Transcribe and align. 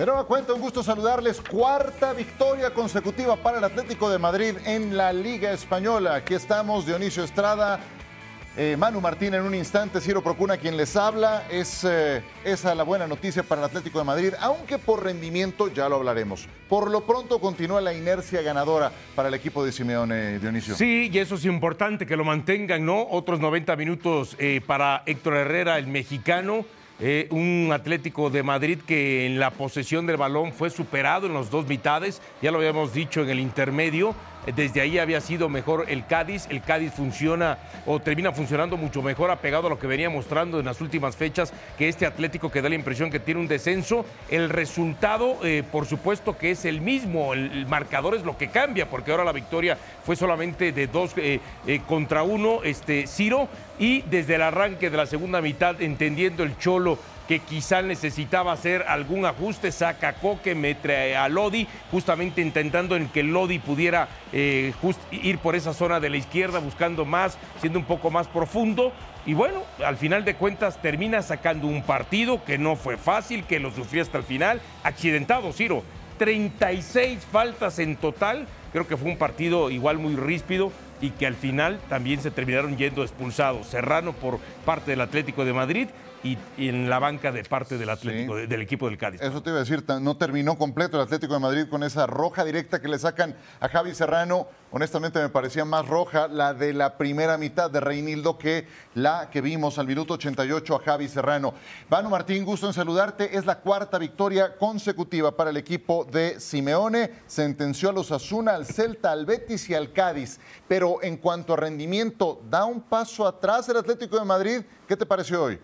Pero 0.00 0.16
a 0.16 0.26
cuenta, 0.26 0.54
un 0.54 0.62
gusto 0.62 0.82
saludarles. 0.82 1.42
Cuarta 1.42 2.14
victoria 2.14 2.72
consecutiva 2.72 3.36
para 3.36 3.58
el 3.58 3.64
Atlético 3.64 4.08
de 4.08 4.18
Madrid 4.18 4.54
en 4.64 4.96
la 4.96 5.12
Liga 5.12 5.52
Española. 5.52 6.14
Aquí 6.14 6.32
estamos, 6.32 6.86
Dionisio 6.86 7.22
Estrada, 7.22 7.78
eh, 8.56 8.76
Manu 8.78 9.02
Martín 9.02 9.34
en 9.34 9.42
un 9.42 9.54
instante, 9.54 10.00
Ciro 10.00 10.22
Procuna 10.22 10.56
quien 10.56 10.78
les 10.78 10.96
habla. 10.96 11.46
Es 11.50 11.84
eh, 11.84 12.22
esa 12.44 12.74
la 12.74 12.82
buena 12.82 13.06
noticia 13.06 13.42
para 13.42 13.60
el 13.60 13.66
Atlético 13.66 13.98
de 13.98 14.06
Madrid, 14.06 14.32
aunque 14.40 14.78
por 14.78 15.04
rendimiento 15.04 15.68
ya 15.68 15.86
lo 15.86 15.96
hablaremos. 15.96 16.48
Por 16.66 16.90
lo 16.90 17.02
pronto 17.02 17.38
continúa 17.38 17.82
la 17.82 17.92
inercia 17.92 18.40
ganadora 18.40 18.90
para 19.14 19.28
el 19.28 19.34
equipo 19.34 19.62
de 19.66 19.70
Simeone, 19.70 20.38
Dionisio. 20.38 20.76
Sí, 20.76 21.10
y 21.12 21.18
eso 21.18 21.34
es 21.34 21.44
importante 21.44 22.06
que 22.06 22.16
lo 22.16 22.24
mantengan, 22.24 22.86
¿no? 22.86 23.06
Otros 23.06 23.38
90 23.38 23.76
minutos 23.76 24.34
eh, 24.38 24.62
para 24.66 25.02
Héctor 25.04 25.34
Herrera, 25.34 25.76
el 25.76 25.88
mexicano 25.88 26.64
eh, 27.00 27.28
un 27.30 27.70
Atlético 27.72 28.28
de 28.28 28.42
Madrid 28.42 28.78
que 28.86 29.26
en 29.26 29.40
la 29.40 29.50
posesión 29.50 30.06
del 30.06 30.18
balón 30.18 30.52
fue 30.52 30.68
superado 30.68 31.26
en 31.26 31.32
los 31.32 31.50
dos 31.50 31.66
mitades, 31.66 32.20
ya 32.42 32.50
lo 32.50 32.58
habíamos 32.58 32.92
dicho 32.92 33.22
en 33.22 33.30
el 33.30 33.40
intermedio, 33.40 34.14
desde 34.54 34.80
ahí 34.80 34.98
había 34.98 35.20
sido 35.20 35.48
mejor 35.48 35.86
el 35.88 36.06
Cádiz, 36.06 36.46
el 36.50 36.62
Cádiz 36.62 36.92
funciona 36.92 37.58
o 37.86 38.00
termina 38.00 38.32
funcionando 38.32 38.76
mucho 38.76 39.02
mejor 39.02 39.30
apegado 39.30 39.66
a 39.66 39.70
lo 39.70 39.78
que 39.78 39.86
venía 39.86 40.10
mostrando 40.10 40.58
en 40.58 40.66
las 40.66 40.80
últimas 40.80 41.16
fechas, 41.16 41.52
que 41.78 41.88
este 41.88 42.06
Atlético 42.06 42.50
que 42.50 42.62
da 42.62 42.68
la 42.68 42.74
impresión 42.74 43.10
que 43.10 43.20
tiene 43.20 43.40
un 43.40 43.48
descenso, 43.48 44.04
el 44.30 44.48
resultado 44.48 45.38
eh, 45.42 45.62
por 45.70 45.86
supuesto 45.86 46.36
que 46.36 46.50
es 46.50 46.64
el 46.64 46.80
mismo, 46.80 47.34
el, 47.34 47.66
marcador 47.66 48.14
es 48.14 48.24
lo 48.24 48.36
que 48.36 48.48
cambia, 48.48 48.88
porque 48.88 49.10
ahora 49.10 49.24
la 49.24 49.32
victoria 49.32 49.76
fue 50.04 50.16
solamente 50.16 50.72
de 50.72 50.86
dos 50.86 51.14
contra 51.86 52.22
uno, 52.22 52.60
este 52.64 53.06
Ciro, 53.06 53.48
y 53.78 54.02
desde 54.02 54.34
el 54.34 54.42
arranque 54.42 54.90
de 54.90 54.96
la 54.96 55.06
segunda 55.06 55.40
mitad, 55.40 55.80
entendiendo 55.80 56.42
el 56.42 56.56
Cholo 56.58 56.98
que 57.30 57.38
quizá 57.38 57.80
necesitaba 57.80 58.50
hacer 58.50 58.84
algún 58.88 59.24
ajuste, 59.24 59.70
saca 59.70 60.14
Coque, 60.14 60.56
mete 60.56 61.14
a 61.14 61.28
Lodi, 61.28 61.68
justamente 61.92 62.40
intentando 62.40 62.96
en 62.96 63.08
que 63.08 63.22
Lodi 63.22 63.60
pudiera 63.60 64.08
eh, 64.32 64.72
ir 65.12 65.38
por 65.38 65.54
esa 65.54 65.72
zona 65.72 66.00
de 66.00 66.10
la 66.10 66.16
izquierda, 66.16 66.58
buscando 66.58 67.04
más, 67.04 67.38
siendo 67.60 67.78
un 67.78 67.84
poco 67.84 68.10
más 68.10 68.26
profundo. 68.26 68.92
Y 69.26 69.34
bueno, 69.34 69.62
al 69.86 69.96
final 69.96 70.24
de 70.24 70.34
cuentas 70.34 70.82
termina 70.82 71.22
sacando 71.22 71.68
un 71.68 71.84
partido 71.84 72.42
que 72.42 72.58
no 72.58 72.74
fue 72.74 72.96
fácil, 72.96 73.44
que 73.44 73.60
lo 73.60 73.70
sufrió 73.70 74.02
hasta 74.02 74.18
el 74.18 74.24
final. 74.24 74.60
Accidentado, 74.82 75.52
Ciro. 75.52 75.84
36 76.18 77.24
faltas 77.30 77.78
en 77.78 77.94
total. 77.94 78.48
Creo 78.72 78.88
que 78.88 78.96
fue 78.96 79.08
un 79.08 79.18
partido 79.18 79.70
igual 79.70 79.98
muy 79.98 80.16
ríspido 80.16 80.72
y 81.00 81.10
que 81.10 81.28
al 81.28 81.36
final 81.36 81.78
también 81.88 82.20
se 82.20 82.32
terminaron 82.32 82.76
yendo 82.76 83.04
expulsados. 83.04 83.68
Serrano 83.68 84.14
por 84.14 84.40
parte 84.64 84.90
del 84.90 85.00
Atlético 85.00 85.44
de 85.44 85.52
Madrid 85.52 85.88
y, 86.22 86.36
en 86.58 86.90
la 86.90 86.98
banca 86.98 87.32
de 87.32 87.44
parte 87.44 87.78
del 87.78 87.88
Atlético, 87.88 88.36
del 88.36 88.60
equipo 88.60 88.88
del 88.88 88.98
Cádiz. 88.98 89.20
Eso 89.22 89.42
te 89.42 89.50
iba 89.50 89.58
a 89.58 89.60
decir, 89.60 89.84
no 90.00 90.16
terminó 90.16 90.58
completo 90.58 90.96
el 90.96 91.04
Atlético 91.04 91.34
de 91.34 91.40
Madrid 91.40 91.66
con 91.68 91.82
esa 91.82 92.06
roja 92.06 92.44
directa 92.44 92.80
que 92.80 92.88
le 92.88 92.98
sacan 92.98 93.34
a 93.60 93.68
Javi 93.68 93.94
Serrano. 93.94 94.48
Honestamente 94.72 95.18
me 95.20 95.30
parecía 95.30 95.64
más 95.64 95.86
roja 95.88 96.28
la 96.28 96.54
de 96.54 96.72
la 96.72 96.96
primera 96.96 97.38
mitad 97.38 97.70
de 97.70 97.80
Reinildo 97.80 98.38
que 98.38 98.68
la 98.94 99.28
que 99.30 99.40
vimos 99.40 99.78
al 99.78 99.86
minuto 99.86 100.14
88 100.14 100.76
a 100.76 100.80
Javi 100.80 101.08
Serrano. 101.08 101.54
Vano 101.88 102.10
Martín, 102.10 102.44
gusto 102.44 102.66
en 102.66 102.72
saludarte. 102.72 103.36
Es 103.36 103.46
la 103.46 103.58
cuarta 103.58 103.98
victoria 103.98 104.56
consecutiva 104.56 105.36
para 105.36 105.50
el 105.50 105.56
equipo 105.56 106.04
de 106.04 106.38
Simeone. 106.38 107.10
Sentenció 107.26 107.88
a 107.88 107.92
los 107.92 108.12
Asuna, 108.12 108.54
al 108.54 108.66
Celta, 108.66 109.10
al 109.10 109.26
Betis 109.26 109.68
y 109.70 109.74
al 109.74 109.92
Cádiz. 109.92 110.38
Pero 110.68 111.02
en 111.02 111.16
cuanto 111.16 111.54
a 111.54 111.56
rendimiento, 111.56 112.40
da 112.48 112.64
un 112.64 112.80
paso 112.80 113.26
atrás 113.26 113.68
el 113.68 113.78
Atlético 113.78 114.18
de 114.18 114.24
Madrid. 114.24 114.60
¿Qué 114.86 114.96
te 114.96 115.06
pareció 115.06 115.42
hoy? 115.42 115.58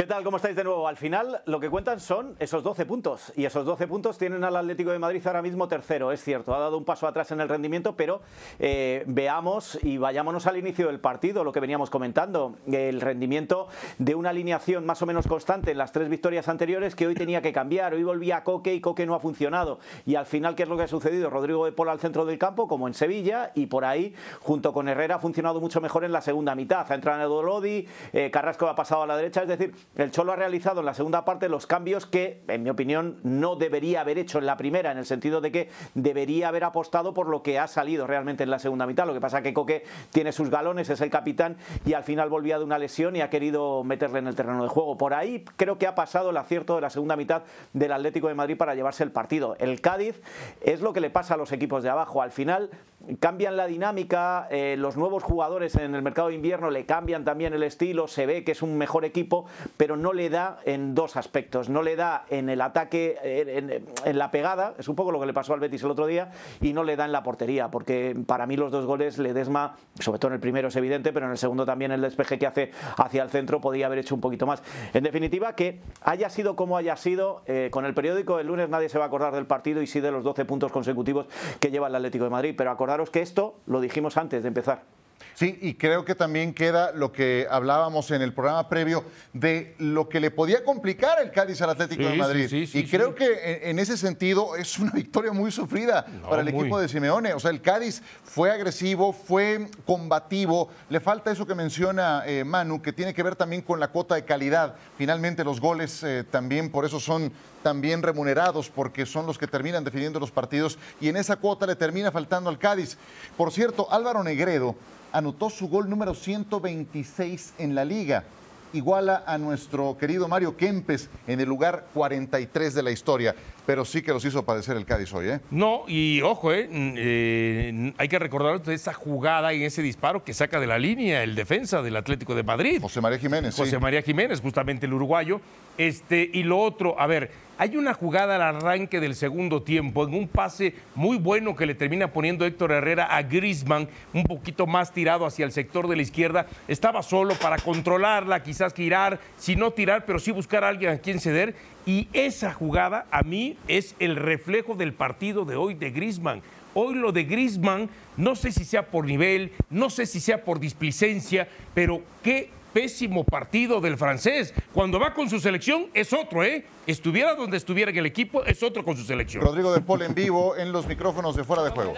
¿Qué 0.00 0.06
tal? 0.06 0.24
¿Cómo 0.24 0.38
estáis 0.38 0.56
de 0.56 0.64
nuevo? 0.64 0.88
Al 0.88 0.96
final 0.96 1.42
lo 1.44 1.60
que 1.60 1.68
cuentan 1.68 2.00
son 2.00 2.34
esos 2.38 2.62
12 2.62 2.86
puntos 2.86 3.34
y 3.36 3.44
esos 3.44 3.66
12 3.66 3.86
puntos 3.86 4.16
tienen 4.16 4.42
al 4.44 4.56
Atlético 4.56 4.92
de 4.92 4.98
Madrid 4.98 5.20
ahora 5.26 5.42
mismo 5.42 5.68
tercero, 5.68 6.10
es 6.10 6.24
cierto, 6.24 6.54
ha 6.54 6.58
dado 6.58 6.78
un 6.78 6.86
paso 6.86 7.06
atrás 7.06 7.32
en 7.32 7.40
el 7.42 7.50
rendimiento, 7.50 7.96
pero 7.96 8.22
eh, 8.58 9.04
veamos 9.06 9.78
y 9.82 9.98
vayámonos 9.98 10.46
al 10.46 10.56
inicio 10.56 10.86
del 10.86 11.00
partido, 11.00 11.44
lo 11.44 11.52
que 11.52 11.60
veníamos 11.60 11.90
comentando, 11.90 12.56
el 12.72 13.02
rendimiento 13.02 13.68
de 13.98 14.14
una 14.14 14.30
alineación 14.30 14.86
más 14.86 15.02
o 15.02 15.06
menos 15.06 15.26
constante 15.26 15.72
en 15.72 15.76
las 15.76 15.92
tres 15.92 16.08
victorias 16.08 16.48
anteriores 16.48 16.94
que 16.94 17.06
hoy 17.06 17.14
tenía 17.14 17.42
que 17.42 17.52
cambiar, 17.52 17.92
hoy 17.92 18.02
volvía 18.02 18.38
a 18.38 18.42
Coque 18.42 18.72
y 18.72 18.80
Coque 18.80 19.04
no 19.04 19.14
ha 19.14 19.20
funcionado 19.20 19.80
y 20.06 20.14
al 20.14 20.24
final 20.24 20.54
¿qué 20.54 20.62
es 20.62 20.68
lo 20.70 20.78
que 20.78 20.84
ha 20.84 20.88
sucedido? 20.88 21.28
Rodrigo 21.28 21.66
de 21.66 21.72
Pola 21.72 21.92
al 21.92 22.00
centro 22.00 22.24
del 22.24 22.38
campo 22.38 22.68
como 22.68 22.88
en 22.88 22.94
Sevilla 22.94 23.50
y 23.54 23.66
por 23.66 23.84
ahí 23.84 24.14
junto 24.40 24.72
con 24.72 24.88
Herrera 24.88 25.16
ha 25.16 25.20
funcionado 25.20 25.60
mucho 25.60 25.82
mejor 25.82 26.04
en 26.04 26.12
la 26.12 26.22
segunda 26.22 26.54
mitad, 26.54 26.90
ha 26.90 26.94
entrado 26.94 27.42
Lodi, 27.42 27.86
eh, 28.14 28.30
Carrasco 28.30 28.66
ha 28.66 28.74
pasado 28.74 29.02
a 29.02 29.06
la 29.06 29.18
derecha, 29.18 29.42
es 29.42 29.48
decir, 29.48 29.74
el 29.96 30.12
Cholo 30.12 30.32
ha 30.32 30.36
realizado 30.36 30.80
en 30.80 30.86
la 30.86 30.94
segunda 30.94 31.24
parte 31.24 31.48
los 31.48 31.66
cambios 31.66 32.06
que, 32.06 32.42
en 32.46 32.62
mi 32.62 32.70
opinión, 32.70 33.18
no 33.24 33.56
debería 33.56 34.00
haber 34.00 34.18
hecho 34.18 34.38
en 34.38 34.46
la 34.46 34.56
primera, 34.56 34.92
en 34.92 34.98
el 34.98 35.04
sentido 35.04 35.40
de 35.40 35.50
que 35.50 35.68
debería 35.94 36.48
haber 36.48 36.64
apostado 36.64 37.12
por 37.12 37.28
lo 37.28 37.42
que 37.42 37.58
ha 37.58 37.66
salido 37.66 38.06
realmente 38.06 38.44
en 38.44 38.50
la 38.50 38.60
segunda 38.60 38.86
mitad. 38.86 39.06
Lo 39.06 39.14
que 39.14 39.20
pasa 39.20 39.38
es 39.38 39.42
que 39.42 39.52
Coque 39.52 39.84
tiene 40.10 40.30
sus 40.32 40.48
galones, 40.48 40.88
es 40.90 41.00
el 41.00 41.10
capitán 41.10 41.56
y 41.84 41.94
al 41.94 42.04
final 42.04 42.28
volvía 42.28 42.58
de 42.58 42.64
una 42.64 42.78
lesión 42.78 43.16
y 43.16 43.20
ha 43.20 43.30
querido 43.30 43.82
meterle 43.82 44.20
en 44.20 44.28
el 44.28 44.36
terreno 44.36 44.62
de 44.62 44.68
juego. 44.68 44.96
Por 44.96 45.12
ahí 45.12 45.44
creo 45.56 45.76
que 45.76 45.88
ha 45.88 45.94
pasado 45.96 46.30
el 46.30 46.36
acierto 46.36 46.76
de 46.76 46.82
la 46.82 46.90
segunda 46.90 47.16
mitad 47.16 47.42
del 47.72 47.92
Atlético 47.92 48.28
de 48.28 48.34
Madrid 48.34 48.56
para 48.56 48.76
llevarse 48.76 49.02
el 49.02 49.10
partido. 49.10 49.56
El 49.58 49.80
Cádiz 49.80 50.20
es 50.60 50.82
lo 50.82 50.92
que 50.92 51.00
le 51.00 51.10
pasa 51.10 51.34
a 51.34 51.36
los 51.36 51.50
equipos 51.50 51.82
de 51.82 51.90
abajo. 51.90 52.22
Al 52.22 52.30
final 52.30 52.70
cambian 53.18 53.56
la 53.56 53.66
dinámica, 53.66 54.46
eh, 54.50 54.76
los 54.78 54.96
nuevos 54.96 55.22
jugadores 55.22 55.74
en 55.74 55.94
el 55.94 56.02
mercado 56.02 56.28
de 56.28 56.34
invierno 56.34 56.70
le 56.70 56.86
cambian 56.86 57.24
también 57.24 57.54
el 57.54 57.62
estilo, 57.62 58.08
se 58.08 58.26
ve 58.26 58.44
que 58.44 58.52
es 58.52 58.62
un 58.62 58.76
mejor 58.76 59.04
equipo, 59.04 59.46
pero 59.80 59.96
no 59.96 60.12
le 60.12 60.28
da 60.28 60.58
en 60.66 60.94
dos 60.94 61.16
aspectos, 61.16 61.70
no 61.70 61.82
le 61.82 61.96
da 61.96 62.26
en 62.28 62.50
el 62.50 62.60
ataque, 62.60 63.16
en, 63.24 64.18
la 64.18 64.30
pegada, 64.30 64.74
es 64.76 64.88
un 64.88 64.94
poco 64.94 65.10
lo 65.10 65.18
que 65.18 65.24
le 65.24 65.32
pasó 65.32 65.54
al 65.54 65.60
Betis 65.60 65.82
el 65.84 65.90
otro 65.90 66.06
día, 66.06 66.32
y 66.60 66.74
no 66.74 66.84
le 66.84 66.96
da 66.96 67.06
en 67.06 67.12
la 67.12 67.22
portería, 67.22 67.70
porque 67.70 68.14
para 68.26 68.46
mí 68.46 68.58
los 68.58 68.70
dos 68.70 68.84
goles 68.84 69.16
Ledesma, 69.16 69.76
sobre 69.98 70.18
todo 70.18 70.32
en 70.32 70.34
el 70.34 70.40
primero 70.40 70.68
es 70.68 70.76
evidente, 70.76 71.14
pero 71.14 71.24
en 71.24 71.32
el 71.32 71.38
segundo 71.38 71.64
también 71.64 71.92
el 71.92 72.02
despeje 72.02 72.38
que 72.38 72.46
hace 72.46 72.72
hacia 72.98 73.22
el 73.22 73.30
centro 73.30 73.62
podía 73.62 73.86
haber 73.86 74.00
hecho 74.00 74.14
un 74.14 74.20
poquito 74.20 74.44
más. 74.44 74.62
En 74.92 75.02
definitiva, 75.02 75.54
que 75.54 75.80
haya 76.02 76.28
sido 76.28 76.56
como 76.56 76.76
haya 76.76 76.94
sido, 76.98 77.42
eh, 77.46 77.70
con 77.72 77.86
el 77.86 77.94
periódico 77.94 78.38
el 78.38 78.48
lunes 78.48 78.68
nadie 78.68 78.90
se 78.90 78.98
va 78.98 79.04
a 79.04 79.06
acordar 79.06 79.32
del 79.32 79.46
partido 79.46 79.80
y 79.80 79.86
sí 79.86 80.00
de 80.00 80.10
los 80.10 80.22
12 80.24 80.44
puntos 80.44 80.72
consecutivos 80.72 81.24
que 81.58 81.70
lleva 81.70 81.88
el 81.88 81.94
Atlético 81.94 82.24
de 82.24 82.30
Madrid, 82.30 82.54
pero 82.54 82.70
acordaros 82.70 83.08
que 83.08 83.22
esto 83.22 83.54
lo 83.64 83.80
dijimos 83.80 84.18
antes 84.18 84.42
de 84.42 84.48
empezar. 84.48 84.99
Sí, 85.34 85.58
y 85.60 85.74
creo 85.74 86.04
que 86.04 86.14
también 86.14 86.54
queda 86.54 86.92
lo 86.92 87.12
que 87.12 87.46
hablábamos 87.50 88.10
en 88.10 88.22
el 88.22 88.32
programa 88.32 88.68
previo 88.68 89.04
de 89.32 89.74
lo 89.78 90.08
que 90.08 90.20
le 90.20 90.30
podía 90.30 90.64
complicar 90.64 91.20
el 91.22 91.30
Cádiz 91.30 91.60
al 91.62 91.70
Atlético 91.70 92.04
de 92.04 92.16
Madrid. 92.16 92.50
y 92.52 92.86
creo 92.86 93.14
que 93.14 93.60
en, 93.64 93.78
ese 93.78 93.96
sentido 93.96 94.56
es 94.56 94.78
una 94.78 94.90
victoria 94.94 95.32
muy 95.32 95.50
sufrida 95.50 96.04
para 96.28 96.42
el 96.42 96.48
equipo 96.48 96.78
de 96.78 96.88
Simeone. 96.88 97.32
O 97.32 97.40
sea, 97.40 97.50
el 97.50 97.60
Cádiz 97.60 98.02
fue 98.24 98.50
agresivo, 98.50 99.12
fue 99.12 99.68
combativo. 99.86 100.68
Le 100.88 101.00
falta 101.00 101.30
eso 101.30 101.46
que 101.46 101.54
menciona 101.54 102.22
eh, 102.26 102.44
Manu, 102.44 102.82
que 102.82 102.92
tiene 102.92 103.14
que 103.14 103.22
ver 103.22 103.36
también 103.36 103.62
con 103.62 103.80
la 103.80 103.88
cuota 103.88 104.14
de 104.14 104.24
calidad. 104.24 104.74
Finalmente 104.98 105.44
los 105.44 105.60
goles 105.60 106.02
eh, 106.02 106.24
también 106.30 106.70
por 106.70 106.84
eso 106.84 107.00
son 107.00 107.32
también 107.62 108.02
remunerados 108.02 108.70
porque 108.70 109.06
son 109.06 109.26
los 109.26 109.38
que 109.38 109.46
terminan 109.46 109.84
definiendo 109.84 110.18
los 110.18 110.30
partidos 110.30 110.78
y 111.00 111.08
en 111.08 111.16
esa 111.16 111.36
cuota 111.36 111.66
le 111.66 111.76
termina 111.76 112.10
faltando 112.10 112.50
al 112.50 112.58
Cádiz. 112.58 112.96
Por 113.36 113.52
cierto, 113.52 113.86
Álvaro 113.90 114.22
Negredo 114.22 114.76
anotó 115.12 115.50
su 115.50 115.68
gol 115.68 115.88
número 115.88 116.14
126 116.14 117.54
en 117.58 117.74
la 117.74 117.84
liga. 117.84 118.24
Iguala 118.72 119.24
a 119.26 119.36
nuestro 119.36 119.96
querido 119.98 120.28
Mario 120.28 120.56
Kempes 120.56 121.10
en 121.26 121.40
el 121.40 121.48
lugar 121.48 121.86
43 121.92 122.74
de 122.74 122.82
la 122.82 122.92
historia 122.92 123.34
pero 123.70 123.84
sí 123.84 124.02
que 124.02 124.12
los 124.12 124.24
hizo 124.24 124.44
padecer 124.44 124.76
el 124.76 124.84
Cádiz 124.84 125.14
hoy, 125.14 125.28
¿eh? 125.28 125.40
No, 125.52 125.84
y 125.86 126.22
ojo, 126.22 126.52
¿eh? 126.52 126.68
eh 126.72 127.92
hay 127.96 128.08
que 128.08 128.18
recordar 128.18 128.60
esa 128.68 128.92
jugada 128.92 129.54
y 129.54 129.62
ese 129.62 129.80
disparo 129.80 130.24
que 130.24 130.34
saca 130.34 130.58
de 130.58 130.66
la 130.66 130.76
línea 130.76 131.22
el 131.22 131.36
defensa 131.36 131.80
del 131.80 131.94
Atlético 131.94 132.34
de 132.34 132.42
Madrid. 132.42 132.80
José 132.82 133.00
María 133.00 133.20
Jiménez. 133.20 133.54
José 133.54 133.78
María 133.78 134.02
Jiménez, 134.02 134.40
justamente 134.40 134.86
el 134.86 134.92
uruguayo. 134.92 135.40
Este, 135.78 136.28
y 136.32 136.42
lo 136.42 136.58
otro, 136.58 136.98
a 136.98 137.06
ver, 137.06 137.30
hay 137.56 137.76
una 137.76 137.94
jugada 137.94 138.36
al 138.36 138.56
arranque 138.56 139.00
del 139.00 139.14
segundo 139.14 139.62
tiempo, 139.62 140.06
en 140.06 140.14
un 140.14 140.28
pase 140.28 140.74
muy 140.94 141.16
bueno 141.16 141.54
que 141.54 141.64
le 141.64 141.74
termina 141.74 142.12
poniendo 142.12 142.44
Héctor 142.44 142.72
Herrera 142.72 143.04
a 143.04 143.22
Grisman, 143.22 143.88
un 144.12 144.24
poquito 144.24 144.66
más 144.66 144.92
tirado 144.92 145.24
hacia 145.26 145.44
el 145.44 145.52
sector 145.52 145.86
de 145.86 145.96
la 145.96 146.02
izquierda. 146.02 146.46
Estaba 146.68 147.02
solo 147.02 147.34
para 147.34 147.56
controlarla, 147.58 148.42
quizás 148.42 148.74
tirar, 148.74 149.20
si 149.38 149.56
no 149.56 149.70
tirar, 149.70 150.04
pero 150.06 150.18
sí 150.18 150.32
buscar 150.32 150.64
a 150.64 150.68
alguien 150.68 150.90
a 150.90 150.98
quien 150.98 151.20
ceder. 151.20 151.54
Y 151.86 152.08
esa 152.12 152.52
jugada 152.52 153.06
a 153.10 153.22
mí 153.22 153.56
es 153.68 153.94
el 153.98 154.16
reflejo 154.16 154.74
del 154.74 154.92
partido 154.92 155.44
de 155.44 155.56
hoy 155.56 155.74
de 155.74 155.90
Grisman. 155.90 156.42
Hoy 156.74 156.94
lo 156.94 157.10
de 157.10 157.24
Grisman, 157.24 157.88
no 158.16 158.36
sé 158.36 158.52
si 158.52 158.64
sea 158.64 158.86
por 158.86 159.04
nivel, 159.04 159.52
no 159.70 159.90
sé 159.90 160.06
si 160.06 160.20
sea 160.20 160.44
por 160.44 160.60
displicencia, 160.60 161.48
pero 161.74 162.00
qué 162.22 162.50
pésimo 162.72 163.24
partido 163.24 163.80
del 163.80 163.96
francés. 163.96 164.54
Cuando 164.72 165.00
va 165.00 165.12
con 165.12 165.28
su 165.28 165.40
selección 165.40 165.86
es 165.94 166.12
otro, 166.12 166.44
¿eh? 166.44 166.64
Estuviera 166.86 167.34
donde 167.34 167.56
estuviera 167.56 167.90
en 167.90 167.98
el 167.98 168.06
equipo, 168.06 168.44
es 168.44 168.62
otro 168.62 168.84
con 168.84 168.96
su 168.96 169.04
selección. 169.04 169.42
Rodrigo 169.42 169.72
de 169.72 169.80
Paul 169.80 170.02
en 170.02 170.14
vivo 170.14 170.56
en 170.56 170.72
los 170.72 170.86
micrófonos 170.86 171.34
de 171.34 171.44
fuera 171.44 171.62
de 171.62 171.70
juego. 171.70 171.94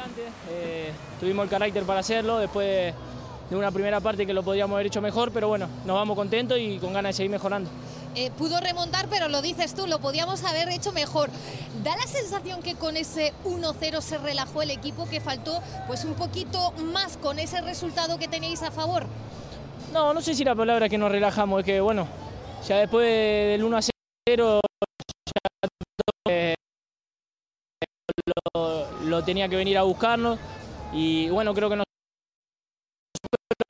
Eh, 0.51 0.91
tuvimos 1.21 1.45
el 1.45 1.51
carácter 1.51 1.83
para 1.85 2.01
hacerlo 2.01 2.39
después 2.39 2.95
de 3.51 3.57
una 3.57 3.71
primera 3.71 4.01
parte 4.01 4.25
que 4.27 4.33
lo 4.33 4.43
podíamos 4.43 4.75
haber 4.75 4.87
hecho 4.87 5.03
mejor, 5.03 5.31
pero 5.33 5.49
bueno, 5.49 5.69
nos 5.85 5.95
vamos 5.95 6.17
contentos 6.17 6.59
y 6.59 6.79
con 6.79 6.93
ganas 6.93 7.11
de 7.11 7.17
seguir 7.19 7.31
mejorando. 7.31 7.69
Eh, 8.15 8.31
pudo 8.31 8.61
remontar, 8.61 9.09
pero 9.09 9.29
lo 9.29 9.43
dices 9.43 9.75
tú, 9.75 9.87
lo 9.87 9.99
podíamos 9.99 10.45
haber 10.45 10.69
hecho 10.69 10.93
mejor. 10.93 11.31
Da 11.83 11.97
la 11.97 12.07
sensación 12.07 12.63
que 12.63 12.75
con 12.75 12.97
ese 12.97 13.33
1-0 13.45 14.01
se 14.01 14.19
relajó 14.19 14.63
el 14.63 14.71
equipo, 14.71 15.09
que 15.09 15.21
faltó 15.21 15.63
pues 15.87 16.05
un 16.05 16.15
poquito 16.15 16.73
más 16.93 17.17
con 17.17 17.39
ese 17.39 17.61
resultado 17.61 18.19
que 18.19 18.29
tenéis 18.29 18.63
a 18.63 18.71
favor. 18.71 19.07
No, 19.93 20.15
no 20.15 20.21
sé 20.21 20.35
si 20.35 20.45
la 20.45 20.55
palabra 20.55 20.89
que 20.89 20.99
nos 20.99 21.11
relajamos, 21.11 21.61
es 21.61 21.67
que 21.67 21.81
bueno, 21.81 22.07
ya 22.67 22.79
después 22.79 23.07
del 23.07 23.65
1 23.65 23.79
0 24.29 24.61
ya 26.29 26.55
lo, 28.55 28.91
lo 29.05 29.25
tenía 29.25 29.49
que 29.49 29.57
venir 29.57 29.77
a 29.77 29.83
buscarnos 29.83 30.39
y 30.93 31.29
bueno, 31.31 31.53
creo 31.55 31.69
que 31.69 31.77
nos 31.77 31.85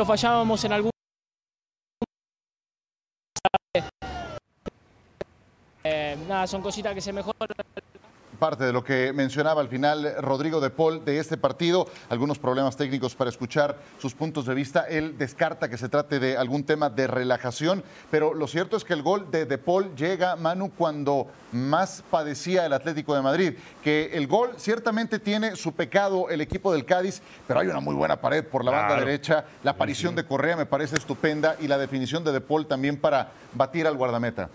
fallábamos 0.07 0.65
en 0.65 0.73
algún 0.73 0.92
eh, 6.13 6.19
nada, 6.29 6.47
son 6.47 6.63
cositas 6.63 6.95
que 6.95 7.01
se 7.01 7.13
mejoran 7.13 7.49
parte 8.43 8.65
de 8.65 8.73
lo 8.73 8.83
que 8.83 9.13
mencionaba 9.13 9.61
al 9.61 9.69
final 9.69 10.17
Rodrigo 10.19 10.61
de 10.61 10.69
Paul 10.69 11.05
de 11.05 11.21
este 11.21 11.37
partido, 11.37 11.87
algunos 12.09 12.41
problemas 12.41 12.77
técnicos 12.77 13.15
para 13.15 13.31
escuchar 13.31 13.79
sus 14.01 14.15
puntos 14.15 14.47
de 14.47 14.55
vista. 14.55 14.81
Él 14.89 15.17
descarta 15.17 15.69
que 15.69 15.79
se 15.79 15.89
trate 15.89 16.19
de 16.19 16.37
algún 16.37 16.65
tema 16.65 16.91
de 16.91 17.07
relajación, 17.07 17.85
pero 18.11 18.35
lo 18.35 18.49
cierto 18.49 18.77
es 18.77 18.83
que 18.83 18.95
el 18.95 19.03
gol 19.05 19.31
de 19.31 19.47
de 19.47 19.59
Paul 19.59 19.95
llega, 19.95 20.35
Manu, 20.35 20.73
cuando 20.73 21.29
más 21.53 22.03
padecía 22.11 22.67
el 22.67 22.73
Atlético 22.73 23.15
de 23.15 23.23
Madrid, 23.23 23.55
que 23.81 24.11
el 24.15 24.27
gol 24.27 24.55
ciertamente 24.57 25.21
tiene 25.21 25.55
su 25.55 25.73
pecado 25.75 26.29
el 26.29 26.41
equipo 26.41 26.73
del 26.73 26.85
Cádiz, 26.85 27.23
pero 27.47 27.61
hay 27.61 27.69
una 27.69 27.79
muy 27.79 27.95
buena 27.95 28.21
pared 28.21 28.45
por 28.45 28.65
la 28.65 28.73
banda 28.73 28.97
derecha, 28.97 29.45
la 29.63 29.71
aparición 29.71 30.17
de 30.17 30.27
Correa 30.27 30.57
me 30.57 30.67
parece 30.67 30.97
estupenda 30.97 31.55
y 31.61 31.69
la 31.69 31.79
definición 31.79 32.25
de 32.25 32.33
de 32.33 32.41
Paul 32.41 32.67
también 32.67 32.97
para 32.97 33.31
batir 33.55 33.87
al 33.87 33.97
guardameta. 33.97 34.49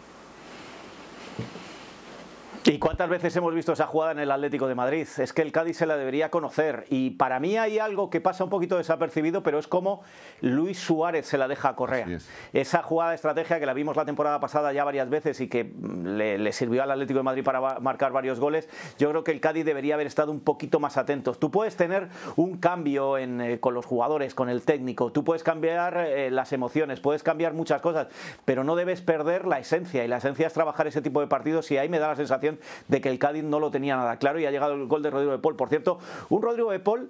¿Y 2.65 2.80
cuántas 2.80 3.09
veces 3.09 3.36
hemos 3.36 3.54
visto 3.54 3.74
esa 3.74 3.88
jugada 3.88 4.12
en 4.12 4.19
el 4.19 4.31
Atlético 4.31 4.68
de 4.68 4.75
Madrid? 4.75 5.07
Es 5.18 5.31
que 5.31 5.42
el 5.42 5.51
Cádiz 5.51 5.77
se 5.77 5.86
la 5.86 5.95
debería 5.95 6.30
conocer. 6.30 6.86
Y 6.89 7.12
para 7.12 7.39
mí 7.39 7.57
hay 7.57 7.80
algo 7.80 8.09
que 8.09 8.19
pasa 8.19 8.44
un 8.44 8.50
poquito 8.50 8.77
desapercibido, 8.77 9.44
pero 9.44 9.59
es 9.59 9.68
como 9.68 10.01
Luis 10.42 10.80
Suárez 10.80 11.25
se 11.25 11.38
la 11.38 11.48
deja 11.48 11.69
a 11.69 11.75
Correa. 11.75 12.07
Esa 12.54 12.83
jugada 12.83 13.12
de 13.12 13.15
estrategia 13.15 13.59
que 13.59 13.65
la 13.65 13.74
vimos 13.74 13.95
la 13.95 14.06
temporada 14.06 14.39
pasada 14.39 14.74
ya 14.74 14.83
varias 14.83 15.09
veces 15.09 15.39
y 15.39 15.48
que 15.48 15.63
mm, 15.63 16.18
le, 16.18 16.51
sirvió 16.51 16.83
al 16.83 16.92
Atlético 16.92 17.19
de 17.19 17.24
Madrid 17.24 17.44
para 17.44 17.80
marcar 17.80 18.12
varios 18.12 18.39
goles, 18.39 18.68
yo 18.98 19.10
creo 19.10 19.24
que 19.24 19.31
el 19.31 19.39
Cádiz 19.39 19.63
debería 19.63 19.95
haber 19.95 20.07
estado 20.07 20.31
un 20.31 20.42
poquito 20.42 20.80
más 20.80 20.98
atentos. 20.98 21.39
Tú 21.39 21.51
puedes 21.51 21.75
tener 21.75 22.10
un 22.36 22.57
cambio 22.57 23.18
eh, 23.18 23.60
con 23.60 23.74
los 23.74 23.86
jugadores, 23.86 24.33
con 24.36 24.50
el 24.50 24.63
técnico, 24.63 25.12
tú 25.12 25.24
puedes 25.24 25.44
cambiar 25.44 25.98
eh, 25.98 26.31
las 26.31 26.51
emociones, 26.51 27.00
puedes 27.00 27.24
cambiar 27.24 27.53
muchas 27.53 27.81
cosas, 27.81 28.07
pero 28.45 28.63
no 28.63 28.75
debes 28.75 29.01
perder 29.01 29.45
la 29.45 29.60
esencia. 29.60 30.03
Y 30.03 30.07
la 30.07 30.18
esencia 30.18 30.48
es 30.48 30.53
trabajar 30.53 30.88
ese 30.88 31.01
tipo 31.01 31.21
de 31.21 31.27
partidos 31.27 31.71
y 31.71 31.77
ahí 31.77 31.88
me 31.88 32.00
da 32.00 32.10
la 32.10 32.15
sensación 32.15 32.56
de 32.88 33.01
que 33.01 33.09
el 33.09 33.19
Cádiz 33.19 33.44
no 33.44 33.59
lo 33.59 33.71
tenía 33.71 33.95
nada 33.95 34.18
claro 34.18 34.39
y 34.39 34.45
ha 34.45 34.51
llegado 34.51 34.74
el 34.74 34.88
gol 34.88 35.04
de 35.04 35.09
Rodrigo 35.09 35.31
de 35.31 35.39
Paul. 35.39 35.56
Por 35.56 35.69
cierto, 35.69 36.00
un 36.30 36.42
Rodrigo 36.42 36.71
de 36.71 36.80
Paul 36.80 37.09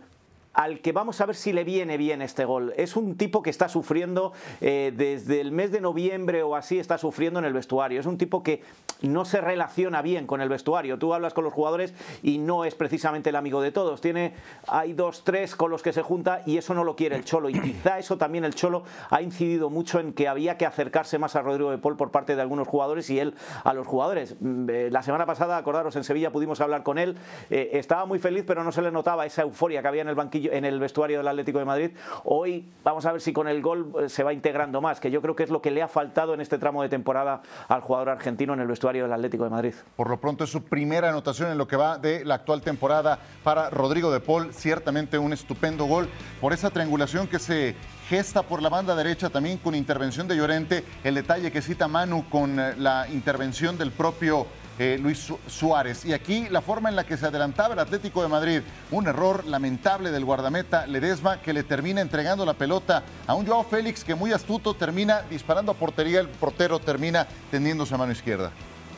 al 0.58 0.80
que 0.80 0.92
vamos 0.92 1.22
a 1.22 1.28
ver 1.28 1.36
si 1.36 1.54
le 1.54 1.64
viene 1.64 1.98
bien 1.98 2.24
este 2.24 2.44
gol. 2.44 2.74
Es 2.78 2.96
un 2.96 3.16
tipo 3.16 3.44
que 3.44 3.52
está 3.52 3.70
sufriendo 3.70 4.34
eh, 4.60 4.92
desde 4.94 5.40
el 5.40 5.52
mes 5.52 5.72
de 5.72 5.82
noviembre 5.82 6.42
o 6.42 6.56
así, 6.56 6.80
está 6.80 6.98
sufriendo 6.98 7.38
en 7.38 7.46
el 7.46 7.54
vestuario. 7.54 8.00
Es 8.00 8.08
un 8.08 8.18
tipo 8.18 8.42
que 8.42 8.64
no 9.02 9.24
se 9.24 9.40
relaciona 9.40 10.02
bien 10.02 10.26
con 10.26 10.42
el 10.42 10.50
vestuario. 10.50 10.98
Tú 10.98 11.14
hablas 11.14 11.36
con 11.36 11.44
los 11.44 11.54
jugadores 11.54 11.94
y 12.24 12.40
no 12.40 12.66
es 12.66 12.74
precisamente 12.74 13.30
el 13.30 13.36
amigo 13.36 13.62
de 13.62 13.72
todos. 13.72 14.02
Tiene, 14.02 14.34
hay 14.68 14.94
dos, 14.94 15.24
tres 15.24 15.56
con 15.56 15.70
los 15.70 15.84
que 15.84 15.94
se 15.94 16.02
junta 16.02 16.42
y 16.48 16.58
eso 16.58 16.74
no 16.74 16.84
lo 16.84 16.96
quiere 16.96 17.16
el 17.16 17.24
Cholo. 17.24 17.50
Y 17.50 17.60
quizá 17.60 18.00
eso 18.00 18.18
también 18.18 18.44
el 18.44 18.56
Cholo 18.56 18.84
ha 19.12 19.22
incidido 19.22 19.70
mucho 19.70 20.00
en 20.00 20.12
que 20.12 20.28
había 20.28 20.58
que 20.58 20.66
acercarse 20.66 21.20
más 21.20 21.36
a 21.36 21.44
Rodrigo 21.44 21.70
de 21.70 21.78
Paul 21.78 21.98
por 21.98 22.10
parte 22.10 22.36
de 22.36 22.42
algunos 22.42 22.68
jugadores 22.68 23.12
y 23.12 23.20
él 23.20 23.36
a 23.64 23.76
los 23.76 23.86
jugadores. 23.86 24.36
Mm, 24.40 24.68
eh, 24.72 24.90
la 24.92 25.04
semana 25.04 25.28
pasada, 25.28 25.56
acordaros, 25.56 25.96
en 25.96 26.04
Sevilla 26.04 26.32
pudimos 26.32 26.62
hablar 26.62 26.82
con 26.82 26.98
él. 26.98 27.16
Eh, 27.52 27.70
estaba 27.74 28.08
muy 28.08 28.18
feliz, 28.18 28.44
pero 28.48 28.64
no 28.64 28.72
se 28.72 28.82
le 28.82 28.90
notaba 28.90 29.28
esa 29.28 29.44
euforia 29.44 29.84
que 29.84 29.88
había 29.88 30.02
en 30.02 30.08
el 30.08 30.16
banquillo 30.16 30.47
en 30.52 30.66
el 30.66 30.80
vestuario 30.80 31.20
del 31.20 31.28
Atlético 31.28 31.60
de 31.60 31.66
Madrid. 31.66 31.92
Hoy 32.24 32.70
vamos 32.84 33.06
a 33.06 33.12
ver 33.12 33.22
si 33.22 33.34
con 33.34 33.48
el 33.48 33.62
gol 33.62 33.92
eh, 34.00 34.10
se 34.10 34.24
va 34.24 34.34
integrando 34.34 34.82
más, 34.82 35.00
que 35.00 35.12
yo 35.12 35.22
creo 35.22 35.36
que 35.36 35.44
es 35.44 35.50
lo 35.50 35.62
que 35.62 35.72
le 35.72 35.82
ha 35.82 35.88
faltado 35.88 36.34
en 36.34 36.42
este 36.42 36.58
tramo 36.58 36.82
de 36.82 36.90
temporada 36.90 37.42
al 37.68 37.82
jugador 37.82 38.10
argentino 38.10 38.54
en 38.54 38.60
el 38.60 38.68
vestuario 38.68 39.04
del 39.04 39.14
Atlético 39.14 39.44
de 39.44 39.50
Madrid. 39.50 39.74
Por 39.96 40.10
lo 40.10 40.20
pronto 40.20 40.44
es 40.44 40.50
su 40.50 40.64
primera 40.64 41.10
anotación 41.10 41.52
en 41.52 41.58
lo 41.58 41.68
que 41.68 41.76
va 41.76 41.98
de 41.98 42.26
la 42.26 42.36
actual 42.36 42.62
temporada 42.62 43.20
para 43.44 43.70
Rodrigo 43.70 44.12
de 44.12 44.20
Paul, 44.20 44.54
ciertamente 44.54 45.18
un 45.18 45.34
estupendo 45.34 45.86
gol 45.86 46.08
por 46.42 46.54
esa 46.54 46.70
triangulación 46.70 47.28
que 47.28 47.40
se 47.40 47.76
gesta 48.10 48.44
por 48.44 48.62
la 48.62 48.70
banda 48.70 48.96
derecha 48.96 49.30
también 49.30 49.58
con 49.58 49.76
intervención 49.76 50.28
de 50.28 50.38
Llorente, 50.38 50.84
el 51.04 51.16
detalle 51.16 51.52
que 51.52 51.62
cita 51.62 51.88
Manu 51.88 52.30
con 52.30 52.60
eh, 52.60 52.74
la 52.78 53.08
intervención 53.10 53.78
del 53.78 53.92
propio 53.92 54.48
eh, 54.80 54.98
Luis 55.02 55.32
Suárez. 55.48 56.06
Y 56.06 56.14
aquí 56.14 56.48
la 56.50 56.62
forma 56.62 56.90
en 56.90 56.96
la 56.96 57.06
que 57.06 57.18
se 57.18 57.26
adelantaba 57.26 57.74
el 57.74 57.80
Atlético 57.80 58.22
de 58.22 58.28
Madrid, 58.28 58.62
un 58.92 59.08
error 59.08 59.46
lamentable 59.46 60.12
del 60.12 60.26
guardameta 60.26 60.86
Ledesma 60.88 61.42
que 61.42 61.54
le 61.54 61.64
termina 61.64 62.02
entregando 62.02 62.46
la 62.46 62.54
pelota 62.54 63.04
a 63.26 63.34
un 63.34 63.46
Joao 63.46 63.64
Félix 63.64 64.04
que 64.04 64.16
muy 64.16 64.32
astuto 64.32 64.74
termina 64.74 65.22
disparando 65.30 65.72
a 65.72 65.76
portería, 65.76 66.20
el 66.20 66.28
portero 66.28 66.80
termina 66.80 67.28
tendiéndose 67.50 67.96
a 67.96 67.98
mano 67.98 68.12
izquierda. 68.12 68.52